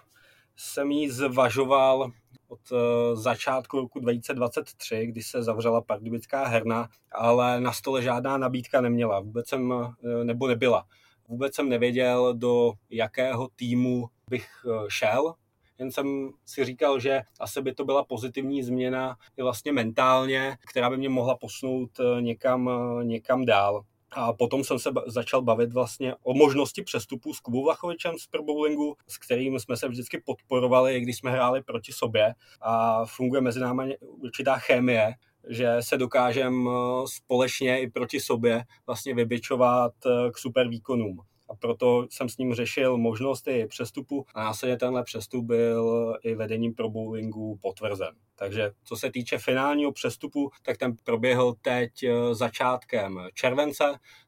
jsem 0.61 0.90
ji 0.90 1.11
zvažoval 1.11 2.11
od 2.49 2.61
eh, 2.73 3.16
začátku 3.16 3.81
roku 3.81 4.01
2023, 4.01 5.07
kdy 5.07 5.23
se 5.23 5.42
zavřela 5.42 5.81
pardubická 5.81 6.46
herna, 6.46 6.88
ale 7.12 7.61
na 7.61 7.73
stole 7.73 8.03
žádná 8.03 8.37
nabídka 8.38 8.81
neměla. 8.81 9.20
Vůbec 9.20 9.49
jsem, 9.49 9.73
eh, 9.73 10.25
nebo 10.25 10.49
nebyla. 10.49 10.87
Vůbec 11.29 11.55
jsem 11.55 11.68
nevěděl, 11.68 12.35
do 12.35 12.73
jakého 12.90 13.49
týmu 13.57 14.09
bych 14.31 14.49
eh, 14.66 14.85
šel, 14.88 15.35
jen 15.79 15.92
jsem 15.92 16.31
si 16.46 16.64
říkal, 16.64 17.01
že 17.01 17.20
asi 17.40 17.62
by 17.62 17.75
to 17.75 17.85
byla 17.85 18.05
pozitivní 18.05 18.62
změna 18.62 19.16
i 19.37 19.42
vlastně 19.42 19.73
mentálně, 19.73 20.57
která 20.70 20.90
by 20.90 20.96
mě 20.96 21.09
mohla 21.09 21.37
posunout 21.37 21.90
někam, 22.20 22.70
někam 23.03 23.44
dál. 23.44 23.85
A 24.12 24.33
potom 24.33 24.64
jsem 24.64 24.79
se 24.79 24.90
začal 25.07 25.42
bavit 25.42 25.73
vlastně 25.73 26.14
o 26.23 26.35
možnosti 26.35 26.83
přestupu 26.83 27.35
s 27.35 27.40
Kubou 27.40 27.64
Vlachovičem 27.64 28.18
z 28.18 28.27
Pro 28.27 28.42
Bowlingu, 28.42 28.96
s 29.09 29.18
kterým 29.18 29.59
jsme 29.59 29.77
se 29.77 29.88
vždycky 29.88 30.23
podporovali, 30.27 31.01
když 31.01 31.18
jsme 31.18 31.31
hráli 31.31 31.62
proti 31.62 31.92
sobě. 31.92 32.35
A 32.61 33.05
funguje 33.07 33.40
mezi 33.40 33.61
námi 33.61 33.96
určitá 34.01 34.57
chemie, 34.59 35.14
že 35.49 35.77
se 35.81 35.96
dokážeme 35.96 36.70
eh, 36.70 37.07
společně 37.07 37.81
i 37.81 37.90
proti 37.90 38.20
sobě 38.20 38.64
vlastně 38.87 39.14
vybičovat 39.14 39.92
eh, 40.07 40.31
k 40.31 40.38
super 40.38 40.68
výkonům 40.68 41.18
a 41.50 41.54
proto 41.54 42.06
jsem 42.10 42.28
s 42.28 42.38
ním 42.38 42.54
řešil 42.54 42.96
možnosti 42.96 43.66
přestupu 43.66 44.26
a 44.34 44.44
následně 44.44 44.76
tenhle 44.76 45.04
přestup 45.04 45.44
byl 45.44 46.16
i 46.22 46.34
vedením 46.34 46.74
pro 46.74 46.90
bowlingu 46.90 47.58
potvrzen. 47.62 48.14
Takže 48.36 48.70
co 48.84 48.96
se 48.96 49.10
týče 49.10 49.38
finálního 49.38 49.92
přestupu, 49.92 50.50
tak 50.62 50.76
ten 50.78 50.96
proběhl 51.04 51.54
teď 51.62 52.02
eh, 52.02 52.34
začátkem 52.34 53.20
července, 53.34 53.84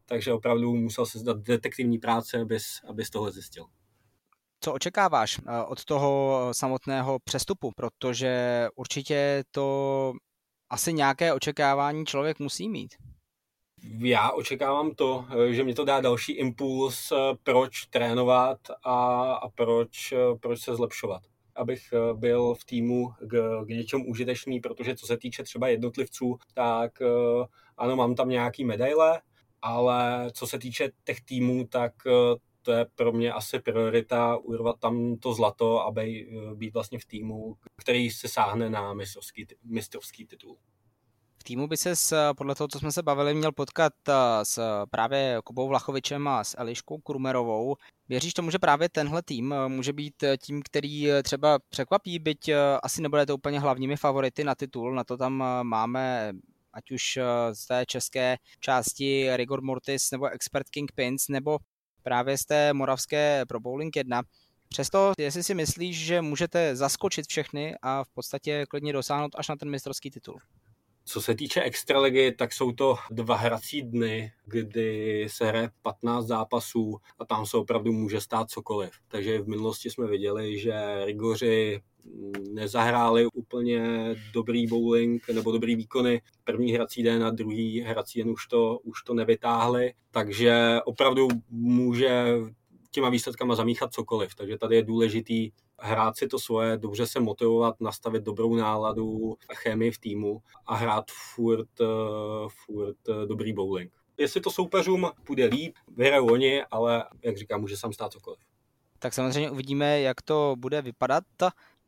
takže 0.06 0.32
opravdu 0.32 0.76
musel 0.76 1.06
se 1.06 1.18
zdat 1.18 1.36
detektivní 1.36 1.98
práce, 1.98 2.40
abys, 2.40 2.64
abys 2.88 3.10
tohle 3.10 3.32
zjistil. 3.32 3.64
Co 4.60 4.72
očekáváš 4.72 5.38
eh, 5.38 5.62
od 5.64 5.84
toho 5.84 6.48
samotného 6.52 7.18
přestupu? 7.24 7.70
Protože 7.76 8.68
určitě 8.76 9.42
to 9.50 10.12
asi 10.70 10.92
nějaké 10.92 11.32
očekávání 11.32 12.06
člověk 12.06 12.38
musí 12.38 12.68
mít 12.68 12.94
já 13.98 14.30
očekávám 14.30 14.94
to, 14.94 15.24
eh, 15.30 15.54
že 15.54 15.64
mě 15.64 15.74
to 15.74 15.84
dá 15.84 16.00
další 16.00 16.32
impuls, 16.32 17.12
eh, 17.12 17.16
proč 17.42 17.86
trénovat 17.86 18.58
a, 18.84 19.32
a 19.34 19.48
proč, 19.48 20.12
eh, 20.12 20.16
proč 20.40 20.60
se 20.60 20.76
zlepšovat. 20.76 21.22
Abych 21.56 21.82
byl 22.14 22.54
v 22.54 22.64
týmu 22.64 23.08
k, 23.26 23.64
k 23.64 23.68
něčemu 23.68 24.06
užitečný, 24.06 24.60
protože 24.60 24.96
co 24.96 25.06
se 25.06 25.16
týče 25.16 25.42
třeba 25.42 25.68
jednotlivců, 25.68 26.38
tak 26.54 26.92
ano, 27.76 27.96
mám 27.96 28.14
tam 28.14 28.28
nějaký 28.28 28.64
medaile, 28.64 29.20
ale 29.62 30.30
co 30.32 30.46
se 30.46 30.58
týče 30.58 30.90
těch 31.04 31.20
týmů, 31.20 31.66
tak 31.66 31.92
to 32.62 32.72
je 32.72 32.86
pro 32.94 33.12
mě 33.12 33.32
asi 33.32 33.58
priorita 33.58 34.36
urvat 34.36 34.78
tam 34.80 35.16
to 35.16 35.34
zlato, 35.34 35.80
aby 35.80 36.28
být 36.54 36.74
vlastně 36.74 36.98
v 36.98 37.04
týmu, 37.04 37.56
který 37.76 38.10
se 38.10 38.28
sáhne 38.28 38.70
na 38.70 38.94
mistrovský, 38.94 39.46
mistrovský 39.64 40.26
titul. 40.26 40.56
V 41.42 41.44
týmu 41.44 41.66
by 41.66 41.76
se 41.76 41.96
s, 41.96 42.32
podle 42.34 42.54
toho, 42.54 42.68
co 42.68 42.78
jsme 42.78 42.92
se 42.92 43.02
bavili, 43.02 43.34
měl 43.34 43.52
potkat 43.52 43.92
eh, 44.08 44.12
s 44.42 44.84
právě 44.90 45.38
Kubou 45.44 45.68
Vlachovičem 45.68 46.28
a 46.28 46.44
s 46.44 46.56
Eliškou 46.58 46.98
Krumerovou. 46.98 47.76
Věříš 48.08 48.34
tomu, 48.34 48.50
že 48.50 48.58
právě 48.58 48.88
tenhle 48.88 49.22
tým 49.22 49.52
eh, 49.52 49.68
může 49.68 49.92
být 49.92 50.22
eh, 50.22 50.36
tím, 50.36 50.62
který 50.62 51.08
třeba 51.22 51.58
překvapí, 51.68 52.18
byť 52.18 52.50
asi 52.82 53.02
nebude 53.02 53.26
to 53.26 53.34
úplně 53.34 53.60
hlavními 53.60 53.96
favority 53.96 54.44
na 54.44 54.54
titul, 54.54 54.94
na 54.94 55.04
to 55.04 55.16
tam 55.16 55.44
máme 55.62 56.32
ať 56.72 56.90
už 56.90 57.18
z 57.52 57.66
té 57.66 57.86
české 57.86 58.36
části 58.60 59.36
Rigor 59.36 59.62
Mortis 59.62 60.10
nebo 60.10 60.28
Expert 60.28 60.68
King 60.68 60.92
Pins, 60.92 61.28
nebo 61.28 61.58
právě 62.02 62.38
z 62.38 62.44
té 62.44 62.72
moravské 62.72 63.46
Pro 63.46 63.60
Bowling 63.60 63.96
1. 63.96 64.22
Přesto, 64.68 65.12
jestli 65.18 65.42
si 65.42 65.54
myslíš, 65.54 65.98
že 65.98 66.22
můžete 66.22 66.76
zaskočit 66.76 67.26
všechny 67.26 67.74
a 67.82 68.04
v 68.04 68.08
podstatě 68.14 68.64
klidně 68.68 68.92
dosáhnout 68.92 69.32
až 69.38 69.48
na 69.48 69.56
ten 69.56 69.70
mistrovský 69.70 70.10
titul. 70.10 70.38
Co 71.04 71.22
se 71.22 71.34
týče 71.34 71.62
extraligy, 71.62 72.32
tak 72.32 72.52
jsou 72.52 72.72
to 72.72 72.96
dva 73.10 73.36
hrací 73.36 73.82
dny, 73.82 74.32
kdy 74.46 75.26
se 75.30 75.46
hraje 75.46 75.70
15 75.82 76.26
zápasů 76.26 76.96
a 77.18 77.24
tam 77.24 77.46
se 77.46 77.56
opravdu 77.56 77.92
může 77.92 78.20
stát 78.20 78.50
cokoliv. 78.50 78.90
Takže 79.08 79.38
v 79.38 79.48
minulosti 79.48 79.90
jsme 79.90 80.06
viděli, 80.06 80.58
že 80.58 81.04
rigoři 81.04 81.80
nezahráli 82.50 83.26
úplně 83.34 84.14
dobrý 84.32 84.66
bowling 84.66 85.28
nebo 85.28 85.52
dobrý 85.52 85.76
výkony. 85.76 86.22
První 86.44 86.72
hrací 86.72 87.02
den 87.02 87.24
a 87.24 87.30
druhý 87.30 87.80
hrací 87.80 88.18
den 88.18 88.30
už 88.30 88.46
to, 88.46 88.78
už 88.78 89.02
to 89.02 89.14
nevytáhli, 89.14 89.92
takže 90.10 90.78
opravdu 90.84 91.28
může 91.50 92.26
těma 92.90 93.08
výsledkama 93.08 93.54
zamíchat 93.54 93.92
cokoliv. 93.92 94.34
Takže 94.34 94.58
tady 94.58 94.76
je 94.76 94.82
důležitý 94.82 95.50
hrát 95.82 96.16
si 96.16 96.28
to 96.28 96.38
svoje, 96.38 96.76
dobře 96.76 97.06
se 97.06 97.20
motivovat, 97.20 97.80
nastavit 97.80 98.22
dobrou 98.22 98.54
náladu 98.54 99.36
chemii 99.54 99.90
v 99.90 99.98
týmu 99.98 100.42
a 100.66 100.74
hrát 100.74 101.04
furt, 101.34 101.80
eh, 101.80 101.86
furt 102.48 103.08
eh, 103.08 103.26
dobrý 103.26 103.52
bowling. 103.52 103.92
Jestli 104.18 104.40
to 104.40 104.50
soupeřům 104.50 105.10
půjde 105.26 105.44
líp, 105.44 105.74
vyhrajou 105.96 106.32
oni, 106.32 106.62
ale 106.64 107.04
jak 107.22 107.36
říkám, 107.36 107.60
může 107.60 107.76
sam 107.76 107.92
stát 107.92 108.12
cokoliv. 108.12 108.40
Tak 108.98 109.14
samozřejmě 109.14 109.50
uvidíme, 109.50 110.00
jak 110.00 110.22
to 110.22 110.54
bude 110.58 110.82
vypadat. 110.82 111.24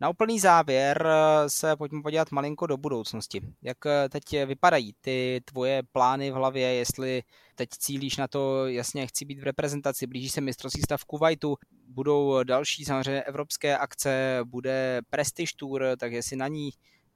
Na 0.00 0.08
úplný 0.08 0.40
závěr 0.40 1.06
eh, 1.06 1.50
se 1.50 1.76
pojďme 1.76 2.02
podívat 2.02 2.30
malinko 2.30 2.66
do 2.66 2.76
budoucnosti. 2.76 3.40
Jak 3.62 3.86
eh, 3.86 4.08
teď 4.08 4.46
vypadají 4.46 4.94
ty 5.00 5.40
tvoje 5.44 5.82
plány 5.92 6.30
v 6.30 6.34
hlavě, 6.34 6.74
jestli 6.74 7.22
teď 7.54 7.68
cílíš 7.70 8.16
na 8.16 8.28
to, 8.28 8.66
jasně 8.66 9.06
chci 9.06 9.24
být 9.24 9.40
v 9.40 9.44
reprezentaci, 9.44 10.06
blíží 10.06 10.28
se 10.28 10.40
mistrovství 10.40 10.82
stav 10.82 11.04
Kuwaitu, 11.04 11.56
budou 11.88 12.42
další 12.42 12.84
samozřejmě 12.84 13.22
evropské 13.22 13.78
akce, 13.78 14.40
bude 14.44 15.00
Prestige 15.10 15.52
Tour, 15.56 15.84
tak 15.98 16.12
jestli 16.12 16.36
na 16.36 16.48
ní 16.48 16.70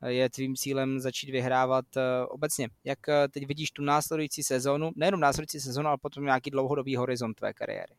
je 0.06 0.30
tvým 0.30 0.56
cílem 0.56 1.00
začít 1.00 1.30
vyhrávat 1.30 1.84
eh, 1.96 2.26
obecně. 2.26 2.68
Jak 2.84 2.98
teď 3.30 3.46
vidíš 3.46 3.70
tu 3.70 3.82
následující 3.82 4.42
sezónu, 4.42 4.90
nejenom 4.96 5.20
následující 5.20 5.60
sezónu, 5.60 5.88
ale 5.88 5.98
potom 6.02 6.24
nějaký 6.24 6.50
dlouhodobý 6.50 6.96
horizont 6.96 7.34
tvé 7.34 7.52
kariéry? 7.52 7.94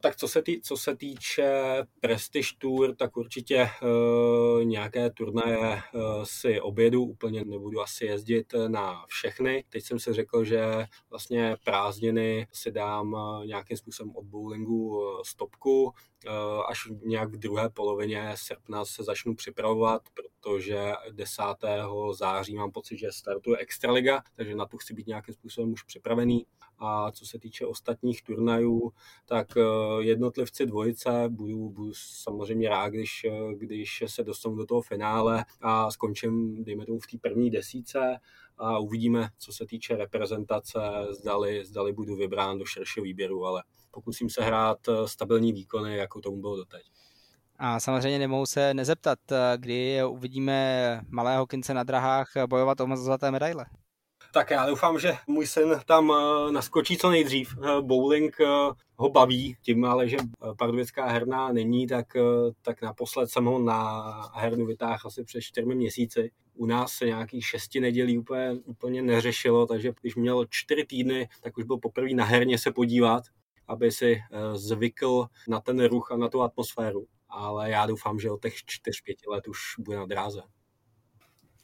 Tak 0.00 0.16
co 0.16 0.28
se, 0.28 0.42
tý, 0.42 0.60
co 0.60 0.76
se 0.76 0.96
týče 0.96 1.52
Prestige 2.00 2.48
Tour, 2.58 2.96
tak 2.96 3.16
určitě 3.16 3.68
uh, 3.82 4.64
nějaké 4.64 5.10
turnaje 5.10 5.58
uh, 5.58 6.02
si 6.24 6.60
objedu, 6.60 7.02
úplně 7.02 7.44
nebudu 7.44 7.80
asi 7.80 8.04
jezdit 8.06 8.54
na 8.68 9.04
všechny. 9.08 9.64
Teď 9.68 9.84
jsem 9.84 9.98
si 9.98 10.12
řekl, 10.12 10.44
že 10.44 10.84
vlastně 11.10 11.56
prázdniny 11.64 12.46
si 12.52 12.70
dám 12.70 13.16
nějakým 13.46 13.76
způsobem 13.76 14.16
od 14.16 14.24
bowlingu 14.24 15.02
stopku, 15.22 15.92
až 16.68 16.88
nějak 17.04 17.28
v 17.30 17.38
druhé 17.38 17.70
polovině 17.70 18.32
srpna 18.34 18.84
se 18.84 19.04
začnu 19.04 19.34
připravovat, 19.34 20.02
protože 20.40 20.92
10. 21.12 21.42
září 22.12 22.54
mám 22.54 22.70
pocit, 22.70 22.98
že 22.98 23.12
startuje 23.12 23.56
Extraliga, 23.56 24.22
takže 24.34 24.54
na 24.54 24.66
tu 24.66 24.76
chci 24.76 24.94
být 24.94 25.06
nějakým 25.06 25.34
způsobem 25.34 25.72
už 25.72 25.82
připravený. 25.82 26.46
A 26.78 27.12
co 27.12 27.26
se 27.26 27.38
týče 27.38 27.66
ostatních 27.66 28.22
turnajů, 28.22 28.92
tak 29.26 29.56
eh, 29.56 29.62
jednotlivci 30.00 30.66
dvojice 30.66 31.24
budu, 31.28 31.70
budu 31.70 31.92
samozřejmě 31.94 32.68
rád, 32.68 32.88
když, 32.88 33.24
eh, 33.24 33.54
když 33.54 34.04
se 34.06 34.24
dostanu 34.24 34.56
do 34.56 34.66
toho 34.66 34.82
finále 34.82 35.44
a 35.60 35.90
skončím, 35.90 36.64
dejme 36.64 36.86
tomu, 36.86 36.98
v 37.00 37.06
té 37.06 37.18
první 37.20 37.50
desíce 37.50 38.18
a 38.58 38.78
uvidíme, 38.78 39.28
co 39.38 39.52
se 39.52 39.66
týče 39.66 39.96
reprezentace, 39.96 40.80
zdali, 41.10 41.64
zdali 41.64 41.92
budu 41.92 42.16
vybrán 42.16 42.58
do 42.58 42.64
širšího 42.64 43.04
výběru, 43.04 43.44
ale 43.44 43.62
pokusím 43.90 44.30
se 44.30 44.42
hrát 44.42 44.88
eh, 44.88 45.08
stabilní 45.08 45.52
výkony, 45.52 45.96
jako 45.96 46.20
tomu 46.20 46.40
bylo 46.40 46.56
doteď. 46.56 46.82
A 47.58 47.80
samozřejmě 47.80 48.18
nemohu 48.18 48.46
se 48.46 48.74
nezeptat, 48.74 49.18
kdy 49.56 50.04
uvidíme 50.04 51.00
malého 51.08 51.46
kince 51.46 51.74
na 51.74 51.82
drahách 51.82 52.28
bojovat 52.46 52.80
o 52.80 52.96
zlaté 52.96 53.30
medaile. 53.30 53.66
Tak 54.32 54.50
já 54.50 54.66
doufám, 54.66 54.98
že 54.98 55.16
můj 55.26 55.46
syn 55.46 55.80
tam 55.86 56.12
eh, 56.12 56.52
naskočí 56.52 56.96
co 56.96 57.10
nejdřív. 57.10 57.58
Eh, 57.58 57.80
bowling 57.80 58.40
eh, 58.40 58.46
ho 58.96 59.10
baví, 59.10 59.56
tím 59.62 59.84
ale, 59.84 60.08
že 60.08 60.16
pardubická 60.58 61.06
herna 61.06 61.52
není, 61.52 61.86
tak, 61.86 62.06
tak 62.62 62.82
naposled 62.82 63.30
jsem 63.30 63.44
ho 63.44 63.58
na 63.58 64.12
hernu 64.34 64.66
vytáhl 64.66 64.98
asi 65.04 65.24
před 65.24 65.40
čtyřmi 65.40 65.74
měsíci. 65.74 66.30
U 66.54 66.66
nás 66.66 66.92
se 66.92 67.06
nějakých 67.06 67.46
šesti 67.46 67.80
nedělí 67.80 68.18
úplně, 68.18 68.52
úplně 68.64 69.02
neřešilo, 69.02 69.66
takže 69.66 69.92
když 70.00 70.16
měl 70.16 70.46
čtyři 70.50 70.84
týdny, 70.84 71.28
tak 71.42 71.58
už 71.58 71.64
byl 71.64 71.76
poprvé 71.76 72.14
na 72.14 72.24
herně 72.24 72.58
se 72.58 72.72
podívat, 72.72 73.22
aby 73.68 73.92
si 73.92 74.18
zvykl 74.54 75.26
na 75.48 75.60
ten 75.60 75.84
ruch 75.84 76.12
a 76.12 76.16
na 76.16 76.28
tu 76.28 76.42
atmosféru. 76.42 77.06
Ale 77.28 77.70
já 77.70 77.86
doufám, 77.86 78.20
že 78.20 78.30
od 78.30 78.42
těch 78.42 78.54
čtyř, 78.54 79.00
pěti 79.00 79.24
let 79.28 79.48
už 79.48 79.58
bude 79.78 79.96
na 79.96 80.06
dráze 80.06 80.42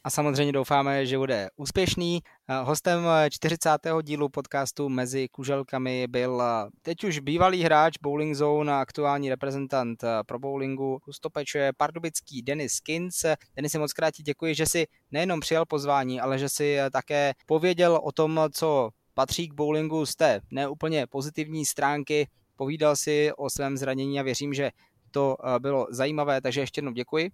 a 0.05 0.09
samozřejmě 0.09 0.53
doufáme, 0.53 1.05
že 1.05 1.17
bude 1.17 1.49
úspěšný. 1.55 2.19
Hostem 2.63 3.03
40. 3.29 3.69
dílu 4.01 4.29
podcastu 4.29 4.89
Mezi 4.89 5.27
kuželkami 5.27 6.07
byl 6.07 6.43
teď 6.81 7.03
už 7.03 7.19
bývalý 7.19 7.63
hráč 7.63 7.97
Bowling 8.01 8.35
Zone 8.35 8.73
a 8.73 8.79
aktuální 8.79 9.29
reprezentant 9.29 10.03
pro 10.27 10.39
bowlingu 10.39 10.99
Hustopeče 11.03 11.71
pardubický 11.77 12.41
Denis 12.41 12.79
Kins. 12.79 13.25
Denis, 13.55 13.75
moc 13.75 13.93
krát 13.93 14.13
děkuji, 14.17 14.55
že 14.55 14.65
si 14.65 14.85
nejenom 15.11 15.39
přijal 15.39 15.65
pozvání, 15.65 16.21
ale 16.21 16.39
že 16.39 16.49
si 16.49 16.77
také 16.93 17.33
pověděl 17.45 17.99
o 18.03 18.11
tom, 18.11 18.39
co 18.51 18.89
patří 19.13 19.47
k 19.47 19.53
bowlingu 19.53 20.05
z 20.05 20.15
té 20.15 20.41
neúplně 20.51 21.07
pozitivní 21.07 21.65
stránky. 21.65 22.27
Povídal 22.55 22.95
si 22.95 23.31
o 23.37 23.49
svém 23.49 23.77
zranění 23.77 24.19
a 24.19 24.23
věřím, 24.23 24.53
že 24.53 24.71
to 25.15 25.37
bylo 25.59 25.87
zajímavé, 25.89 26.41
takže 26.41 26.61
ještě 26.61 26.79
jednou 26.79 26.91
děkuji. 26.91 27.31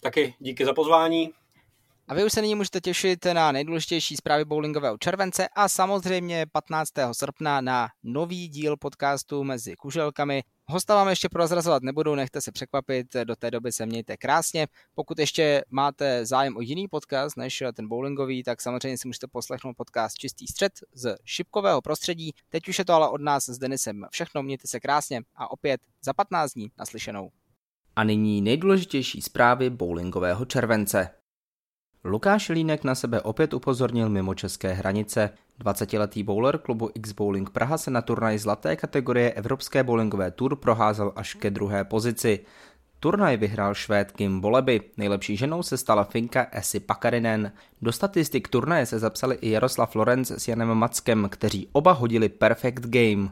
Taky 0.00 0.34
díky 0.38 0.64
za 0.64 0.74
pozvání. 0.74 1.30
A 2.08 2.14
vy 2.14 2.24
už 2.24 2.32
se 2.32 2.42
nyní 2.42 2.54
můžete 2.54 2.80
těšit 2.80 3.24
na 3.24 3.52
nejdůležitější 3.52 4.16
zprávy 4.16 4.44
bowlingového 4.44 4.98
července 4.98 5.48
a 5.48 5.68
samozřejmě 5.68 6.46
15. 6.52 6.90
srpna 7.12 7.60
na 7.60 7.88
nový 8.02 8.48
díl 8.48 8.76
podcastu 8.76 9.44
Mezi 9.44 9.76
kuželkami. 9.76 10.42
Hosta 10.70 10.94
vám 10.94 11.08
ještě 11.08 11.28
prozrazovat 11.28 11.82
nebudu, 11.82 12.14
nechte 12.14 12.40
se 12.40 12.52
překvapit, 12.52 13.06
do 13.24 13.36
té 13.36 13.50
doby 13.50 13.72
se 13.72 13.86
mějte 13.86 14.16
krásně. 14.16 14.66
Pokud 14.94 15.18
ještě 15.18 15.64
máte 15.70 16.26
zájem 16.26 16.56
o 16.56 16.60
jiný 16.60 16.88
podcast 16.88 17.36
než 17.36 17.62
ten 17.74 17.88
bowlingový, 17.88 18.42
tak 18.42 18.60
samozřejmě 18.60 18.98
si 18.98 19.08
můžete 19.08 19.26
poslechnout 19.26 19.76
podcast 19.76 20.18
Čistý 20.18 20.46
střed 20.46 20.72
z 20.94 21.16
šipkového 21.24 21.82
prostředí. 21.82 22.32
Teď 22.48 22.68
už 22.68 22.78
je 22.78 22.84
to 22.84 22.92
ale 22.92 23.08
od 23.08 23.20
nás 23.20 23.48
s 23.48 23.58
Denisem 23.58 24.06
všechno, 24.10 24.42
mějte 24.42 24.68
se 24.68 24.80
krásně 24.80 25.22
a 25.36 25.50
opět 25.50 25.80
za 26.04 26.12
15 26.12 26.52
dní 26.52 26.70
naslyšenou. 26.78 27.30
A 27.96 28.04
nyní 28.04 28.42
nejdůležitější 28.42 29.22
zprávy 29.22 29.70
bowlingového 29.70 30.44
července. 30.44 31.10
Lukáš 32.04 32.48
Línek 32.48 32.84
na 32.84 32.94
sebe 32.94 33.20
opět 33.20 33.54
upozornil 33.54 34.08
mimo 34.08 34.34
české 34.34 34.72
hranice. 34.72 35.30
20-letý 35.64 36.22
bowler 36.22 36.58
klubu 36.58 36.90
X 36.94 37.12
Bowling 37.12 37.50
Praha 37.50 37.78
se 37.78 37.90
na 37.90 38.02
turnaj 38.02 38.38
zlaté 38.38 38.76
kategorie 38.76 39.32
Evropské 39.32 39.82
bowlingové 39.82 40.30
tour 40.30 40.56
proházel 40.56 41.12
až 41.16 41.34
ke 41.34 41.50
druhé 41.50 41.84
pozici. 41.84 42.40
Turnaj 43.00 43.36
vyhrál 43.36 43.74
švéd 43.74 44.12
Kim 44.12 44.40
Boleby, 44.40 44.80
nejlepší 44.96 45.36
ženou 45.36 45.62
se 45.62 45.76
stala 45.76 46.04
Finka 46.04 46.46
Esi 46.52 46.80
Pakarinen. 46.80 47.52
Do 47.82 47.92
statistik 47.92 48.48
turnaje 48.48 48.86
se 48.86 48.98
zapsali 48.98 49.38
i 49.40 49.50
Jaroslav 49.50 49.94
Lorenz 49.94 50.30
s 50.30 50.48
Janem 50.48 50.74
Mackem, 50.74 51.28
kteří 51.30 51.68
oba 51.72 51.92
hodili 51.92 52.28
perfect 52.28 52.86
game. 52.86 53.28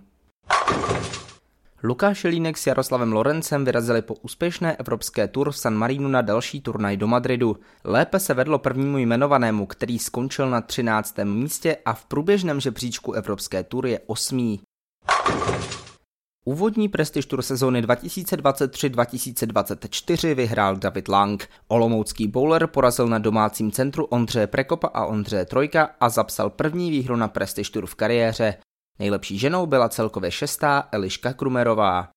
Lukáš 1.87 2.25
Jelínek 2.25 2.59
s 2.59 2.67
Jaroslavem 2.67 3.13
Lorencem 3.13 3.65
vyrazili 3.65 4.03
po 4.03 4.15
úspěšné 4.15 4.77
evropské 4.77 5.29
tur 5.29 5.51
v 5.51 5.57
San 5.57 5.75
Marinu 5.75 6.09
na 6.09 6.23
další 6.23 6.61
turnaj 6.61 6.97
do 6.97 7.07
Madridu. 7.07 7.57
Lépe 7.85 8.21
se 8.21 8.35
vedlo 8.35 8.59
prvnímu 8.59 8.99
jmenovanému, 8.99 9.67
který 9.67 9.99
skončil 9.99 10.51
na 10.51 10.61
13. 10.61 11.15
místě 11.25 11.77
a 11.85 11.95
v 11.95 12.05
průběžném 12.05 12.61
žebříčku 12.61 13.13
evropské 13.13 13.65
tury 13.65 13.91
je 13.91 14.01
osmý. 14.07 14.61
Úvodní 16.45 16.89
prestiž 16.89 17.27
tur 17.27 17.43
sezóny 17.43 17.83
2023-2024 17.83 20.35
vyhrál 20.35 20.77
David 20.77 21.09
Lang. 21.09 21.49
Olomoucký 21.69 22.29
bowler 22.29 22.67
porazil 22.67 23.07
na 23.07 23.19
domácím 23.19 23.73
centru 23.73 24.05
Ondřeje 24.05 24.47
Prekopa 24.47 24.89
a 24.89 25.07
Ondřeje 25.07 25.45
Trojka 25.45 25.91
a 26.01 26.09
zapsal 26.09 26.51
první 26.51 26.91
výhru 26.91 27.17
na 27.17 27.29
prestiž 27.29 27.71
tur 27.71 27.87
v 27.87 27.95
kariéře. 27.95 28.55
Nejlepší 28.99 29.39
ženou 29.39 29.67
byla 29.67 29.89
celkově 29.89 30.31
šestá 30.31 30.89
Eliška 30.93 31.33
Krumerová. 31.33 32.09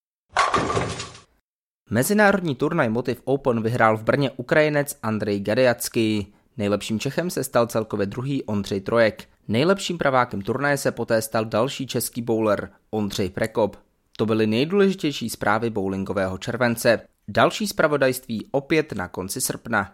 Mezinárodní 1.90 2.56
turnaj 2.56 2.90
Motiv 2.90 3.22
Open 3.24 3.62
vyhrál 3.62 3.98
v 3.98 4.04
Brně 4.04 4.32
Ukrajinec 4.32 4.98
Andrej 5.04 5.40
Gadejacký. 5.40 6.34
Nejlepším 6.58 7.00
Čechem 7.00 7.30
se 7.30 7.44
stal 7.44 7.68
celkově 7.68 8.06
druhý 8.06 8.44
Ondřej 8.44 8.82
Trojek. 8.82 9.30
Nejlepším 9.48 9.98
pravákem 9.98 10.42
turnaje 10.42 10.78
se 10.78 10.92
poté 10.92 11.22
stal 11.22 11.46
další 11.46 11.88
český 11.88 12.22
bowler 12.22 12.70
Ondřej 12.90 13.30
Prekop. 13.30 13.78
To 14.18 14.26
byly 14.26 14.48
nejdůležitější 14.48 15.30
zprávy 15.30 15.70
bowlingového 15.70 16.38
července. 16.38 17.02
Další 17.28 17.68
zpravodajství 17.68 18.48
opět 18.52 18.92
na 18.92 19.08
konci 19.08 19.42
srpna. 19.42 19.94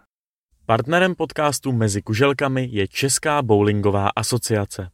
Partnerem 0.66 1.16
podcastu 1.16 1.72
Mezi 1.72 2.02
kuželkami 2.02 2.70
je 2.72 2.88
Česká 2.88 3.42
bowlingová 3.42 4.10
asociace. 4.16 4.90